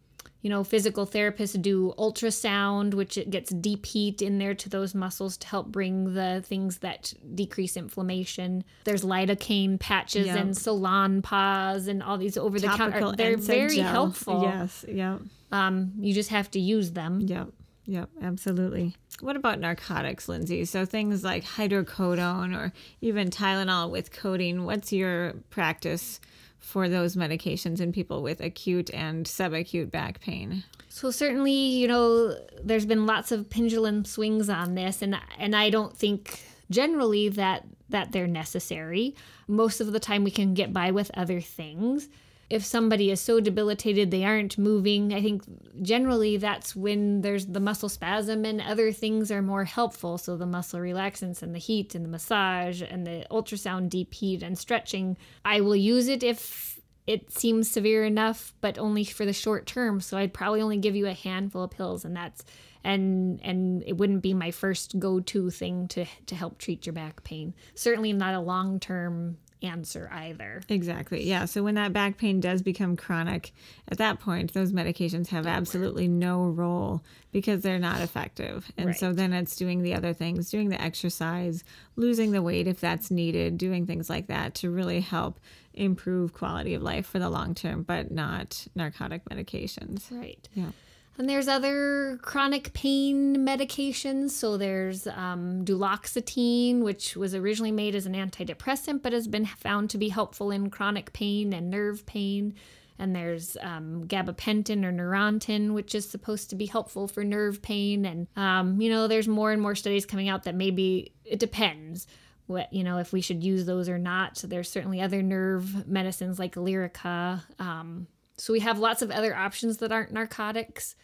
you 0.43 0.51
know, 0.51 0.63
physical 0.63 1.07
therapists 1.07 1.61
do 1.61 1.95
ultrasound, 1.99 2.95
which 2.95 3.19
it 3.19 3.31
gets 3.31 3.51
deep 3.51 3.85
heat 3.85 4.23
in 4.23 4.39
there 4.39 4.55
to 4.55 4.69
those 4.69 4.95
muscles 4.95 5.37
to 5.39 5.47
help 5.49 5.67
bring 5.67 6.15
the 6.15 6.43
things 6.47 6.79
that 6.79 7.13
decrease 7.35 7.77
inflammation. 7.77 8.63
There's 8.85 9.05
lidocaine 9.05 9.81
patches 9.81 10.27
yep. 10.27 10.39
and 10.39 10.55
Salonpas 10.55 11.89
and 11.89 12.03
all 12.03 12.19
these 12.19 12.39
over 12.39 12.61
the 12.61 12.69
counter. 12.69 13.13
They're 13.17 13.37
very 13.37 13.77
gel. 13.77 13.91
helpful. 13.91 14.43
Yes, 14.43 14.85
yeah. 14.89 15.19
Um, 15.51 15.93
you 15.99 16.15
just 16.15 16.31
have 16.31 16.51
to 16.53 16.61
use 16.61 16.93
them. 16.93 17.21
Yep, 17.21 17.49
yep, 17.89 18.09
absolutely. 18.23 18.95
What 19.21 19.35
about 19.35 19.59
narcotics, 19.59 20.29
Lindsay? 20.29 20.65
So 20.65 20.85
things 20.85 21.25
like 21.25 21.45
hydrocodone 21.45 22.57
or 22.57 22.73
even 23.01 23.31
Tylenol 23.31 23.91
with 23.91 24.13
codeine. 24.13 24.65
What's 24.65 24.93
your 24.93 25.33
practice 25.51 26.21
for 26.59 26.89
those 26.89 27.17
medications 27.17 27.81
in 27.81 27.91
people 27.91 28.23
with 28.23 28.41
acute 28.41 28.91
and 28.93 29.27
subacute 29.27 29.91
back 29.91 30.21
pain? 30.21 30.63
So 30.89 31.11
certainly, 31.11 31.53
you 31.53 31.89
know, 31.89 32.37
there's 32.63 32.87
been 32.87 33.07
lots 33.07 33.33
of 33.33 33.49
pendulum 33.49 34.05
swings 34.05 34.49
on 34.49 34.75
this 34.75 35.03
and 35.03 35.19
and 35.39 35.57
I 35.57 35.71
don't 35.71 35.97
think 35.97 36.43
generally 36.71 37.29
that 37.31 37.65
that 37.89 38.13
they're 38.13 38.27
necessary. 38.27 39.15
Most 39.47 39.81
of 39.81 39.93
the 39.93 40.01
time 40.01 40.25
we 40.25 40.31
can 40.31 40.55
get 40.55 40.73
by 40.73 40.91
with 40.91 41.11
other 41.15 41.41
things 41.41 42.09
if 42.51 42.65
somebody 42.65 43.11
is 43.11 43.21
so 43.21 43.41
debilitated 43.41 44.11
they 44.11 44.25
aren't 44.25 44.57
moving, 44.57 45.13
I 45.13 45.21
think 45.21 45.43
generally 45.83 46.39
that's 46.39 46.75
when 46.75 47.21
there's 47.21 47.47
the 47.47 47.61
muscle 47.61 47.91
spasm 47.91 48.45
and 48.45 48.61
other 48.61 48.91
things 48.91 49.31
are 49.31 49.43
more 49.43 49.65
helpful. 49.65 50.17
So 50.17 50.37
the 50.37 50.47
muscle 50.47 50.81
relaxants 50.81 51.43
and 51.43 51.55
the 51.55 51.59
heat 51.59 51.95
and 51.95 52.05
the 52.05 52.09
massage 52.09 52.83
and 52.83 53.07
the 53.07 53.27
ultrasound 53.31 53.91
deep 53.91 54.15
heat 54.15 54.43
and 54.43 54.59
stretching. 54.59 55.19
I 55.45 55.61
will 55.61 55.77
use 55.77 56.09
it 56.09 56.23
if 56.23 56.81
it 57.07 57.31
seems 57.31 57.71
severe 57.71 58.05
enough, 58.05 58.55
but 58.61 58.79
only 58.79 59.05
for 59.05 59.27
the 59.27 59.33
short 59.33 59.67
term. 59.67 60.01
So 60.01 60.17
I'd 60.17 60.35
probably 60.35 60.63
only 60.63 60.79
give 60.79 60.97
you 60.97 61.07
a 61.07 61.13
handful 61.13 61.65
of 61.65 61.71
pills 61.71 62.05
and 62.05 62.17
that's 62.17 62.45
and 62.85 63.41
and 63.43 63.83
it 63.87 63.99
wouldn't 63.99 64.23
be 64.23 64.33
my 64.33 64.53
first 64.53 64.99
go-to 64.99 65.51
thing 65.51 65.89
to 65.89 66.07
to 66.27 66.35
help 66.35 66.57
treat 66.59 66.87
your 66.87 66.95
back 66.95 67.25
pain. 67.25 67.55
Certainly 67.75 68.15
not 68.15 68.35
a 68.35 68.41
long-term 68.41 69.37
answer 69.63 70.09
either. 70.13 70.63
Exactly. 70.69 71.25
Yeah. 71.25 71.45
So 71.45 71.63
when 71.63 71.75
that 71.75 71.93
back 71.93 72.19
pain 72.19 72.41
does 72.41 72.63
become 72.63 72.97
chronic, 72.97 73.53
at 73.89 73.99
that 73.99 74.21
point, 74.21 74.55
those 74.55 74.73
medications 74.73 75.29
have 75.29 75.47
absolutely 75.47 76.09
no 76.09 76.49
role 76.49 77.03
because 77.33 77.63
they're 77.63 77.79
not 77.79 78.01
effective. 78.01 78.71
And 78.77 78.89
right. 78.89 78.97
so 78.97 79.13
then 79.13 79.33
it's 79.33 79.57
doing 79.57 79.83
the 79.83 79.95
other 79.95 80.13
things, 80.13 80.51
doing 80.51 80.69
the 80.69 80.81
exercise, 80.81 81.65
losing 81.97 82.33
the 82.33 82.43
weight 82.43 82.67
if 82.67 82.81
that's 82.81 83.11
needed, 83.11 83.59
doing 83.59 83.87
things 83.87 84.09
like 84.09 84.29
that 84.29 84.55
to 84.57 84.71
really 84.71 85.01
help 85.01 85.41
improve 85.75 86.33
quality 86.33 86.75
of 86.75 86.83
life 86.83 87.07
for 87.07 87.19
the 87.19 87.31
long 87.31 87.55
term, 87.55 87.83
but 87.83 88.11
not 88.11 88.67
narcotic 88.75 89.25
medications. 89.27 90.11
Right. 90.11 90.49
Yeah. 90.55 90.71
And 91.19 91.29
there's 91.29 91.49
other 91.49 92.21
chronic 92.23 92.73
pain 92.75 93.39
medications. 93.39 94.31
So 94.31 94.57
there's 94.57 95.09
um, 95.09 95.65
duloxetine, 95.65 96.81
which 96.83 97.17
was 97.17 97.35
originally 97.35 97.73
made 97.73 97.97
as 97.97 98.07
an 98.07 98.15
antidepressant, 98.15 99.03
but 99.03 99.13
has 99.13 99.27
been 99.27 99.45
found 99.45 99.91
to 99.91 99.99
be 99.99 100.11
helpful 100.11 100.53
in 100.53 100.71
chronic 100.71 101.13
pain 101.13 101.53
and 101.53 101.71
nerve 101.71 102.07
pain. 102.07 102.55
And 103.01 103.17
there's 103.17 103.57
um, 103.61 104.05
gabapentin 104.07 104.85
or 104.85 104.93
Neurontin, 104.93 105.75
which 105.75 105.95
is 105.97 106.09
supposed 106.09 106.51
to 106.51 106.57
be 106.57 106.67
helpful 106.67 107.09
for 107.09 107.25
nerve 107.25 107.63
pain. 107.63 108.07
And, 108.07 108.29
um, 108.37 108.81
you 108.81 108.89
know, 108.89 109.09
there's 109.09 109.29
more 109.29 109.51
and 109.51 109.61
more 109.61 109.75
studies 109.75 110.07
coming 110.07 110.29
out 110.29 110.45
that 110.45 110.55
maybe 110.55 111.13
it 111.25 111.41
depends 111.41 112.07
what 112.47 112.73
you 112.73 112.83
know 112.83 112.97
if 112.97 113.13
we 113.13 113.21
should 113.21 113.45
use 113.45 113.67
those 113.67 113.89
or 113.89 113.99
not. 113.99 114.39
So 114.39 114.47
there's 114.47 114.71
certainly 114.71 115.03
other 115.03 115.23
nerve 115.23 115.87
medicines 115.87 116.39
like 116.39 116.55
Lyrica. 116.55 117.43
Um, 117.59 118.07
so 118.39 118.53
we 118.53 118.61
have 118.61 118.79
lots 118.79 119.03
of 119.03 119.11
other 119.11 119.37
options 119.37 119.79
that 119.79 119.93
aren't 119.93 120.13
narcotics 120.13 120.97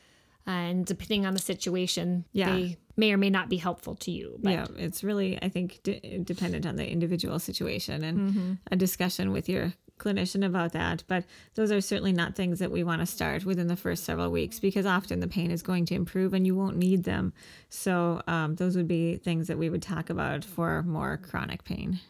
and 0.47 0.85
depending 0.85 1.27
on 1.27 1.35
the 1.35 1.41
situation, 1.41 2.25
yeah. 2.33 2.51
they 2.51 2.77
may 2.97 3.13
or 3.13 3.17
may 3.17 3.31
not 3.31 3.49
be 3.49 3.57
helpful 3.57 3.95
to 3.97 4.11
you. 4.11 4.39
But. 4.43 4.51
Yeah, 4.51 4.67
it's 4.77 5.03
really, 5.03 5.39
I 5.43 5.49
think, 5.49 5.81
d- 5.83 6.21
dependent 6.23 6.67
on 6.67 6.77
the 6.77 6.89
individual 6.89 7.39
situation 7.39 8.05
and 8.05 8.19
mm-hmm. 8.19 8.53
a 8.71 8.77
discussion 8.77 9.33
with 9.33 9.49
your 9.49 9.75
clinician 9.99 10.45
about 10.45 10.73
that. 10.73 11.05
But 11.07 11.25
those 11.55 11.71
are 11.73 11.81
certainly 11.81 12.13
not 12.13 12.35
things 12.35 12.59
that 12.59 12.71
we 12.71 12.85
want 12.85 13.01
to 13.01 13.07
start 13.07 13.45
within 13.45 13.69
the 13.69 13.77
first 13.77 14.05
several 14.05 14.31
weeks 14.31 14.61
because 14.61 14.87
often 14.87 15.21
the 15.21 15.29
pain 15.29 15.51
is 15.51 15.63
going 15.63 15.87
to 15.87 15.95
improve 15.95 16.35
and 16.35 16.47
you 16.47 16.55
won't 16.55 16.77
need 16.77 17.05
them. 17.05 17.33
So 17.69 18.23
um, 18.27 18.57
those 18.57 18.77
would 18.77 18.89
be 18.89 19.17
things 19.17 19.47
that 19.47 19.59
we 19.59 19.71
would 19.71 19.83
talk 19.83 20.11
about 20.11 20.45
for 20.45 20.83
more 20.83 21.17
chronic 21.17 21.65
pain. 21.65 22.01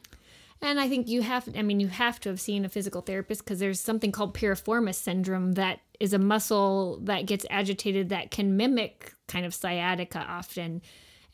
And 0.64 0.80
I 0.80 0.88
think 0.88 1.08
you 1.08 1.20
have, 1.20 1.46
I 1.54 1.60
mean, 1.60 1.78
you 1.78 1.88
have 1.88 2.18
to 2.20 2.30
have 2.30 2.40
seen 2.40 2.64
a 2.64 2.70
physical 2.70 3.02
therapist 3.02 3.44
because 3.44 3.58
there's 3.58 3.78
something 3.78 4.10
called 4.10 4.34
piriformis 4.34 4.94
syndrome 4.94 5.52
that 5.52 5.80
is 6.00 6.14
a 6.14 6.18
muscle 6.18 7.00
that 7.02 7.26
gets 7.26 7.44
agitated 7.50 8.08
that 8.08 8.30
can 8.30 8.56
mimic 8.56 9.12
kind 9.28 9.44
of 9.44 9.52
sciatica 9.54 10.20
often. 10.20 10.80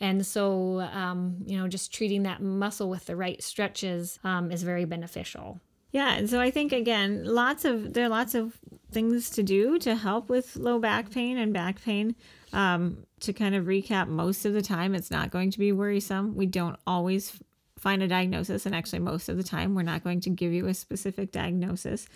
And 0.00 0.26
so, 0.26 0.80
um, 0.80 1.36
you 1.46 1.56
know, 1.56 1.68
just 1.68 1.94
treating 1.94 2.24
that 2.24 2.42
muscle 2.42 2.90
with 2.90 3.06
the 3.06 3.14
right 3.14 3.40
stretches 3.40 4.18
um, 4.24 4.50
is 4.50 4.64
very 4.64 4.84
beneficial. 4.84 5.60
Yeah, 5.92 6.14
and 6.14 6.28
so 6.28 6.40
I 6.40 6.50
think 6.50 6.72
again, 6.72 7.24
lots 7.24 7.64
of 7.64 7.94
there 7.94 8.06
are 8.06 8.08
lots 8.08 8.34
of 8.34 8.58
things 8.90 9.30
to 9.30 9.42
do 9.42 9.78
to 9.80 9.94
help 9.94 10.28
with 10.28 10.56
low 10.56 10.78
back 10.78 11.10
pain 11.10 11.38
and 11.38 11.52
back 11.52 11.82
pain. 11.84 12.16
Um, 12.52 13.06
to 13.20 13.32
kind 13.32 13.54
of 13.54 13.66
recap, 13.66 14.08
most 14.08 14.44
of 14.44 14.54
the 14.54 14.62
time 14.62 14.94
it's 14.94 15.10
not 15.10 15.30
going 15.30 15.50
to 15.52 15.58
be 15.58 15.72
worrisome. 15.72 16.34
We 16.34 16.46
don't 16.46 16.78
always 16.86 17.38
find 17.80 18.02
a 18.02 18.08
diagnosis 18.08 18.66
and 18.66 18.74
actually 18.74 18.98
most 18.98 19.28
of 19.28 19.36
the 19.36 19.42
time 19.42 19.74
we're 19.74 19.82
not 19.82 20.04
going 20.04 20.20
to 20.20 20.30
give 20.30 20.52
you 20.52 20.66
a 20.66 20.74
specific 20.74 21.32
diagnosis 21.32 22.06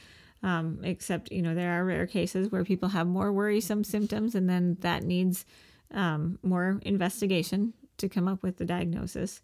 um, 0.43 0.79
except 0.85 1.33
you 1.33 1.43
know 1.43 1.55
there 1.55 1.73
are 1.73 1.85
rare 1.85 2.07
cases 2.07 2.53
where 2.53 2.65
people 2.65 2.91
have 2.91 3.07
more 3.07 3.33
worrisome 3.33 3.83
symptoms 3.83 4.35
and 4.35 4.49
then 4.49 4.77
that 4.81 5.03
needs 5.03 5.45
um, 5.93 6.39
more 6.43 6.79
investigation 6.83 7.73
to 7.97 8.09
come 8.09 8.29
up 8.29 8.43
with 8.43 8.59
the 8.59 8.65
diagnosis 8.65 9.41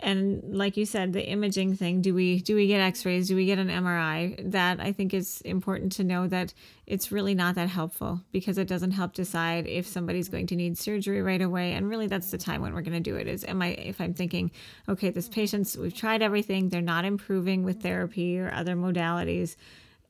and 0.00 0.42
like 0.56 0.76
you 0.76 0.86
said 0.86 1.12
the 1.12 1.26
imaging 1.26 1.74
thing 1.74 2.00
do 2.00 2.14
we 2.14 2.40
do 2.40 2.54
we 2.54 2.66
get 2.66 2.80
x-rays? 2.80 3.28
Do 3.28 3.36
we 3.36 3.46
get 3.46 3.58
an 3.58 3.68
mri 3.68 4.50
that 4.52 4.80
i 4.80 4.92
think 4.92 5.12
is 5.12 5.40
important 5.42 5.92
to 5.92 6.04
know 6.04 6.28
that 6.28 6.54
it's 6.86 7.10
really 7.12 7.34
not 7.34 7.54
that 7.56 7.68
helpful 7.68 8.22
because 8.32 8.58
it 8.58 8.68
doesn't 8.68 8.92
help 8.92 9.12
decide 9.12 9.66
if 9.66 9.86
somebody's 9.86 10.28
going 10.28 10.46
to 10.46 10.56
need 10.56 10.78
surgery 10.78 11.20
right 11.20 11.42
away. 11.42 11.72
And 11.72 11.86
really 11.86 12.06
that's 12.06 12.30
the 12.30 12.38
time 12.38 12.62
when 12.62 12.72
we're 12.72 12.80
going 12.80 13.02
to 13.02 13.10
do 13.10 13.16
it 13.16 13.26
is 13.26 13.44
am 13.44 13.60
i 13.62 13.68
if 13.68 14.00
i'm 14.00 14.14
thinking 14.14 14.50
okay 14.88 15.10
this 15.10 15.28
patient's 15.28 15.76
we've 15.76 15.94
tried 15.94 16.22
everything 16.22 16.68
they're 16.68 16.80
not 16.80 17.04
improving 17.04 17.62
with 17.62 17.82
therapy 17.82 18.38
or 18.38 18.50
other 18.52 18.76
modalities 18.76 19.56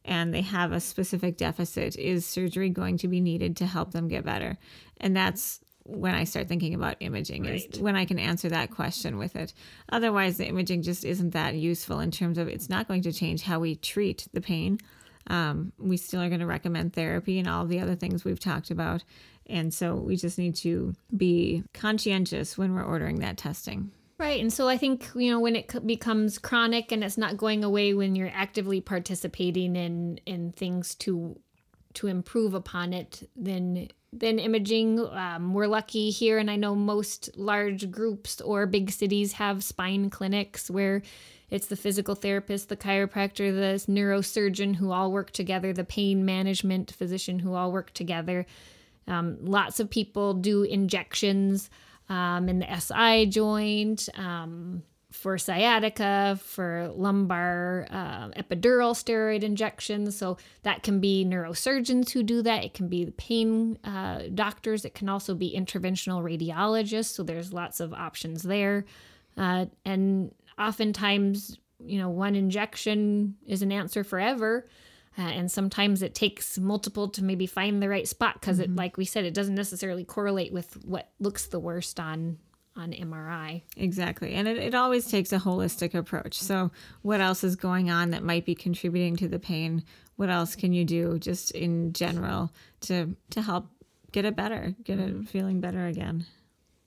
and 0.09 0.33
they 0.33 0.41
have 0.43 0.73
a 0.73 0.81
specific 0.81 1.37
deficit 1.37 1.97
is 1.97 2.27
surgery 2.27 2.71
going 2.71 2.97
to 2.99 3.09
be 3.09 3.21
needed 3.21 3.57
to 3.59 3.67
help 3.67 3.93
them 3.93 4.09
get 4.09 4.25
better? 4.25 4.57
And 4.97 5.15
that's 5.15 5.61
when 5.89 6.15
I 6.15 6.25
start 6.25 6.49
thinking 6.49 6.75
about 6.75 6.97
imaging 7.01 7.45
Right. 7.45 7.67
is 7.75 7.81
when 7.81 7.97
I 7.97 8.05
can 8.05 8.19
answer 8.19 8.49
that 8.51 8.71
question 8.71 9.17
with 9.17 9.35
it. 9.37 9.55
Otherwise, 9.91 10.37
the 10.37 10.47
imaging 10.47 10.83
just 10.83 11.05
isn't 11.05 11.31
that 11.31 11.55
useful 11.55 11.99
in 12.01 12.11
terms 12.11 12.37
of 12.37 12.47
it's 12.47 12.69
not 12.69 12.87
going 12.87 13.03
to 13.03 13.13
change 13.13 13.43
how 13.43 13.59
we 13.59 13.75
treat 13.75 14.29
the 14.35 14.41
pain. 14.43 14.79
Um, 15.29 15.73
we 15.79 15.97
still 15.97 16.21
are 16.21 16.29
going 16.29 16.41
to 16.41 16.47
recommend 16.47 16.93
therapy 16.93 17.39
and 17.39 17.49
all 17.49 17.67
the 17.67 17.81
other 17.81 17.95
things 17.95 18.25
we've 18.25 18.39
talked 18.41 18.71
about. 18.71 19.03
And 19.47 19.73
so 19.73 19.95
we 19.95 20.17
just 20.17 20.39
need 20.39 20.55
to 20.57 20.95
be 21.17 21.65
conscientious 21.73 22.59
when 22.59 22.75
we're 22.75 22.85
ordering 22.85 23.21
that 23.21 23.39
testing. 23.39 23.91
Right. 24.19 24.41
And 24.41 24.53
so 24.53 24.69
I 24.69 24.77
think, 24.77 25.09
you 25.15 25.31
know, 25.31 25.41
when 25.41 25.57
it 25.57 25.87
becomes 25.87 26.39
chronic 26.39 26.93
and 26.93 27.03
it's 27.05 27.17
not 27.17 27.37
going 27.37 27.63
away 27.65 27.95
when 27.95 28.15
you're 28.15 28.33
actively 28.35 28.81
participating 28.81 29.75
in 29.77 30.21
in 30.27 30.53
things 30.53 30.95
to 30.97 31.39
to 31.95 32.09
improve 32.09 32.53
upon 32.53 32.93
it, 32.93 33.29
then 33.35 33.89
then 34.13 34.39
imaging 34.39 34.99
um, 34.99 35.53
we're 35.53 35.67
lucky 35.67 36.11
here 36.11 36.39
and 36.39 36.51
I 36.51 36.57
know 36.57 36.75
most 36.75 37.37
large 37.37 37.91
groups 37.91 38.41
or 38.41 38.67
big 38.67 38.91
cities 38.91 39.35
have 39.35 39.63
spine 39.63 40.09
clinics 40.11 40.71
where 40.71 41.03
it's 41.51 41.67
the 41.67 41.77
physical 41.77 42.15
therapist, 42.15 42.69
the 42.69 42.77
chiropractor, 42.77 43.53
the 43.53 43.93
neurosurgeon 43.93 44.77
who 44.77 44.93
all 44.93 45.11
work 45.11 45.31
together, 45.31 45.73
the 45.73 45.85
pain 45.85 46.25
management 46.25 46.93
physician 46.93 47.39
who 47.39 47.55
all 47.55 47.73
work 47.73 47.93
together. 47.95 48.45
Um, 49.07 49.39
lots 49.41 49.81
of 49.81 49.89
people 49.89 50.35
do 50.35 50.63
injections 50.63 51.71
um, 52.11 52.49
in 52.49 52.59
the 52.59 52.81
SI 52.81 53.27
joint 53.27 54.09
um, 54.15 54.83
for 55.11 55.39
sciatica, 55.39 56.39
for 56.43 56.93
lumbar 56.95 57.87
uh, 57.91 58.29
epidural 58.31 58.93
steroid 58.93 59.43
injections. 59.43 60.17
So 60.17 60.37
that 60.65 60.83
can 60.83 61.01
be 61.01 61.25
neurosurgeons 61.25 62.11
who 62.11 62.23
do 62.23 62.43
that. 62.43 62.65
It 62.65 62.75
can 62.75 62.89
be 62.89 63.05
the 63.05 63.13
pain 63.13 63.79
uh, 63.85 64.25
doctors. 64.35 64.85
It 64.85 64.95
can 64.95 65.09
also 65.09 65.35
be 65.35 65.57
interventional 65.57 66.23
radiologists. 66.23 67.15
So 67.15 67.23
there's 67.23 67.53
lots 67.53 67.81
of 67.81 67.95
options 67.95 68.43
there. 68.43 68.85
Uh, 69.37 69.67
and 69.85 70.35
oftentimes, 70.59 71.59
you 71.83 71.99
know, 71.99 72.11
one 72.11 72.35
injection 72.35 73.37
is 73.47 73.63
an 73.63 73.73
answer 73.73 74.05
forever. 74.05 74.69
Uh, 75.17 75.23
and 75.23 75.51
sometimes 75.51 76.03
it 76.03 76.15
takes 76.15 76.59
multiple 76.59 77.09
to 77.09 77.25
maybe 77.25 77.47
find 77.47 77.83
the 77.83 77.89
right 77.89 78.07
spot 78.07 78.35
because 78.35 78.59
it, 78.59 78.75
like 78.77 78.97
we 78.97 79.05
said, 79.05 79.25
it 79.25 79.35
doesn't 79.35 79.55
necessarily 79.55 80.05
correlate 80.05 80.53
with 80.53 80.85
what 80.85 81.11
looks 81.19 81.47
the 81.47 81.59
worst 81.59 81.99
on 81.99 82.39
on 82.79 82.93
MRI. 82.93 83.63
Exactly. 83.77 84.35
And 84.35 84.49
it, 84.49 84.57
it 84.57 84.75
always 84.75 85.07
takes 85.07 85.33
a 85.33 85.39
holistic 85.39 85.95
approach. 85.95 86.39
So, 86.39 86.71
what 87.03 87.21
else 87.21 87.45
is 87.45 87.57
going 87.57 87.91
on 87.91 88.11
that 88.11 88.23
might 88.23 88.45
be 88.45 88.55
contributing 88.55 89.17
to 89.17 89.29
the 89.29 89.39
pain? 89.39 89.85
What 90.17 90.31
else 90.31 90.57
can 90.57 90.73
you 90.73 90.85
do 90.85 91.19
just 91.19 91.53
in 91.53 91.93
general 91.93 92.53
to, 92.83 93.17
to 93.31 93.43
help 93.43 93.69
get 94.13 94.25
it 94.25 94.37
better, 94.37 94.75
get 94.83 94.99
it 94.99 95.29
feeling 95.29 95.61
better 95.61 95.87
again? 95.87 96.27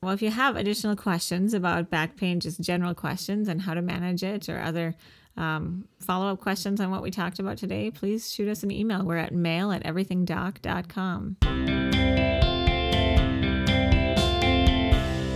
Well, 0.01 0.13
if 0.13 0.21
you 0.21 0.32
have 0.32 0.56
additional 0.56 0.95
questions 0.95 1.54
about 1.54 1.91
back 1.91 2.17
pain, 2.17 2.39
just 2.39 2.60
general 2.60 2.95
questions 2.95 3.47
and 3.47 3.62
how 3.62 3.75
to 3.75 3.84
manage 3.84 4.23
it, 4.23 4.49
or 4.49 4.60
other 4.60 4.95
um, 5.38 5.86
follow 5.99 6.32
up 6.32 6.39
questions 6.39 6.82
on 6.82 6.89
what 6.89 7.04
we 7.04 7.12
talked 7.12 7.39
about 7.39 7.58
today, 7.58 7.91
please 7.91 8.34
shoot 8.34 8.49
us 8.49 8.63
an 8.63 8.71
email. 8.71 9.06
We're 9.06 9.17
at 9.17 9.34
mail 9.34 9.71
at 9.71 9.84
everythingdoc.com. 9.84 11.90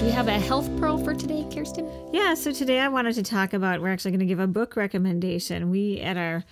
We 0.06 0.12
have 0.12 0.28
a 0.28 0.39
health 0.39 0.70
pearl 0.80 1.04
for 1.04 1.15
today, 1.15 1.48
Kirsten? 1.52 1.89
Yeah, 2.13 2.36
so 2.36 2.52
today 2.52 2.80
I 2.80 2.89
wanted 2.89 3.15
to 3.15 3.24
talk 3.24 3.54
about 3.54 3.82
we're 3.82 3.91
actually 3.91 4.12
going 4.12 4.20
to 4.20 4.28
give 4.28 4.39
a 4.39 4.46
book 4.46 4.76
recommendation. 4.76 5.72
We 5.72 6.00
at 6.00 6.15
our 6.15 6.44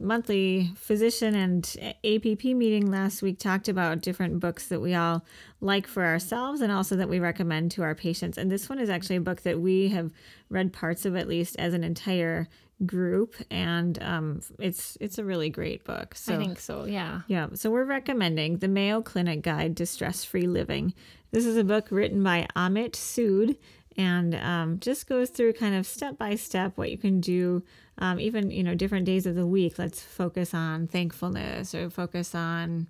monthly 0.00 0.70
physician 0.76 1.34
and 1.34 1.94
APP 2.02 2.42
meeting 2.42 2.90
last 2.90 3.20
week 3.20 3.38
talked 3.38 3.68
about 3.68 4.00
different 4.00 4.40
books 4.40 4.68
that 4.68 4.80
we 4.80 4.94
all 4.94 5.26
like 5.60 5.86
for 5.86 6.06
ourselves 6.06 6.62
and 6.62 6.72
also 6.72 6.96
that 6.96 7.10
we 7.10 7.20
recommend 7.20 7.70
to 7.72 7.82
our 7.82 7.94
patients. 7.94 8.38
And 8.38 8.50
this 8.50 8.70
one 8.70 8.78
is 8.78 8.88
actually 8.88 9.16
a 9.16 9.20
book 9.20 9.42
that 9.42 9.60
we 9.60 9.88
have 9.88 10.10
read 10.48 10.72
parts 10.72 11.04
of 11.04 11.14
at 11.14 11.28
least 11.28 11.54
as 11.58 11.74
an 11.74 11.84
entire 11.84 12.48
group 12.86 13.34
and 13.50 14.02
um, 14.02 14.40
it's 14.58 14.96
it's 15.00 15.18
a 15.18 15.24
really 15.24 15.50
great 15.50 15.84
book. 15.84 16.14
So 16.14 16.34
I 16.34 16.38
think 16.38 16.60
so, 16.60 16.84
yeah. 16.84 17.22
yeah, 17.26 17.48
so 17.54 17.70
we're 17.70 17.84
recommending 17.84 18.58
the 18.58 18.68
Mayo 18.68 19.02
Clinic 19.02 19.42
Guide 19.42 19.76
to 19.78 19.86
Stress 19.86 20.24
Free 20.24 20.46
Living. 20.46 20.94
This 21.30 21.46
is 21.46 21.56
a 21.56 21.64
book 21.64 21.88
written 21.90 22.22
by 22.22 22.46
Amit 22.56 22.92
Sood 22.92 23.56
and 23.96 24.34
um, 24.34 24.80
just 24.80 25.06
goes 25.06 25.30
through 25.30 25.52
kind 25.54 25.74
of 25.74 25.86
step 25.86 26.18
by 26.18 26.34
step 26.34 26.72
what 26.76 26.90
you 26.90 26.98
can 26.98 27.20
do, 27.20 27.62
um, 27.98 28.18
even 28.20 28.50
you 28.50 28.62
know 28.62 28.74
different 28.74 29.06
days 29.06 29.26
of 29.26 29.34
the 29.34 29.46
week. 29.46 29.78
Let's 29.78 30.02
focus 30.02 30.54
on 30.54 30.86
thankfulness 30.88 31.74
or 31.74 31.90
focus 31.90 32.34
on 32.34 32.88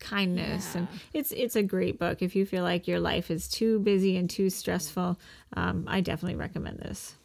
kindness 0.00 0.76
and 0.76 0.86
it's 1.12 1.32
it's 1.32 1.56
a 1.56 1.62
great 1.62 1.98
book 1.98 2.22
if 2.22 2.36
you 2.36 2.46
feel 2.46 2.62
like 2.62 2.86
your 2.86 3.00
life 3.00 3.32
is 3.32 3.48
too 3.48 3.80
busy 3.80 4.16
and 4.16 4.30
too 4.30 4.48
stressful 4.48 5.18
um, 5.56 5.84
i 5.88 6.00
definitely 6.00 6.36
recommend 6.36 6.78
this 6.78 7.16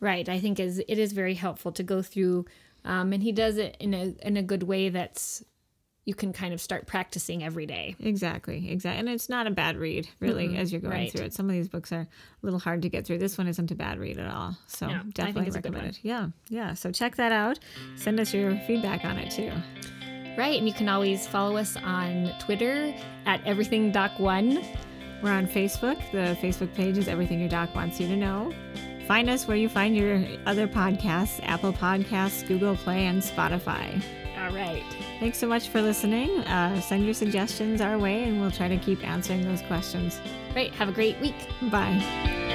Right. 0.00 0.28
I 0.28 0.40
think 0.40 0.60
is 0.60 0.78
it 0.86 0.98
is 0.98 1.12
very 1.12 1.34
helpful 1.34 1.72
to 1.72 1.82
go 1.82 2.02
through 2.02 2.44
um, 2.84 3.12
and 3.12 3.22
he 3.22 3.32
does 3.32 3.58
it 3.58 3.76
in 3.80 3.92
a 3.92 4.14
in 4.22 4.36
a 4.36 4.42
good 4.42 4.62
way 4.62 4.88
that's 4.88 5.42
you 6.06 6.14
can 6.14 6.32
kind 6.32 6.54
of 6.54 6.60
start 6.60 6.86
practicing 6.86 7.42
every 7.42 7.66
day. 7.66 7.96
Exactly, 7.98 8.70
exactly. 8.70 9.00
And 9.00 9.08
it's 9.08 9.28
not 9.28 9.48
a 9.48 9.50
bad 9.50 9.76
read, 9.76 10.08
really, 10.20 10.56
as 10.56 10.70
you're 10.70 10.80
going 10.80 10.92
right. 10.94 11.10
through 11.10 11.26
it. 11.26 11.34
Some 11.34 11.50
of 11.50 11.52
these 11.52 11.68
books 11.68 11.90
are 11.90 12.02
a 12.02 12.08
little 12.42 12.60
hard 12.60 12.82
to 12.82 12.88
get 12.88 13.04
through. 13.04 13.18
This 13.18 13.36
one 13.36 13.48
isn't 13.48 13.72
a 13.72 13.74
bad 13.74 13.98
read 13.98 14.16
at 14.16 14.30
all. 14.30 14.56
So 14.68 14.86
think 14.86 15.14
definitely 15.14 15.48
it's 15.48 15.56
a 15.56 15.60
good 15.60 15.74
recommend 15.74 15.96
it. 15.96 16.00
Yeah, 16.04 16.28
yeah. 16.48 16.74
So 16.74 16.92
check 16.92 17.16
that 17.16 17.32
out. 17.32 17.58
Send 17.96 18.20
us 18.20 18.32
your 18.32 18.56
feedback 18.68 19.04
on 19.04 19.18
it 19.18 19.32
too. 19.32 19.50
Right. 20.38 20.56
And 20.56 20.68
you 20.68 20.74
can 20.74 20.88
always 20.88 21.26
follow 21.26 21.56
us 21.56 21.76
on 21.76 22.32
Twitter 22.38 22.94
at 23.24 23.42
everythingdoc1. 23.44 24.64
We're 25.24 25.32
on 25.32 25.48
Facebook. 25.48 25.98
The 26.12 26.38
Facebook 26.40 26.72
page 26.74 26.98
is 26.98 27.08
Everything 27.08 27.40
Your 27.40 27.48
Doc 27.48 27.74
Wants 27.74 27.98
You 27.98 28.06
to 28.06 28.16
Know. 28.16 28.52
Find 29.06 29.30
us 29.30 29.46
where 29.46 29.56
you 29.56 29.68
find 29.68 29.96
your 29.96 30.24
other 30.46 30.66
podcasts 30.66 31.40
Apple 31.44 31.72
Podcasts, 31.72 32.46
Google 32.46 32.76
Play, 32.76 33.06
and 33.06 33.22
Spotify. 33.22 34.02
All 34.38 34.52
right. 34.52 34.84
Thanks 35.20 35.38
so 35.38 35.46
much 35.46 35.68
for 35.68 35.80
listening. 35.80 36.30
Uh, 36.40 36.80
send 36.80 37.04
your 37.04 37.14
suggestions 37.14 37.80
our 37.80 37.98
way, 37.98 38.24
and 38.24 38.40
we'll 38.40 38.50
try 38.50 38.68
to 38.68 38.76
keep 38.76 39.06
answering 39.06 39.42
those 39.42 39.62
questions. 39.62 40.20
Great. 40.52 40.72
Have 40.74 40.88
a 40.88 40.92
great 40.92 41.18
week. 41.20 41.36
Bye. 41.70 42.45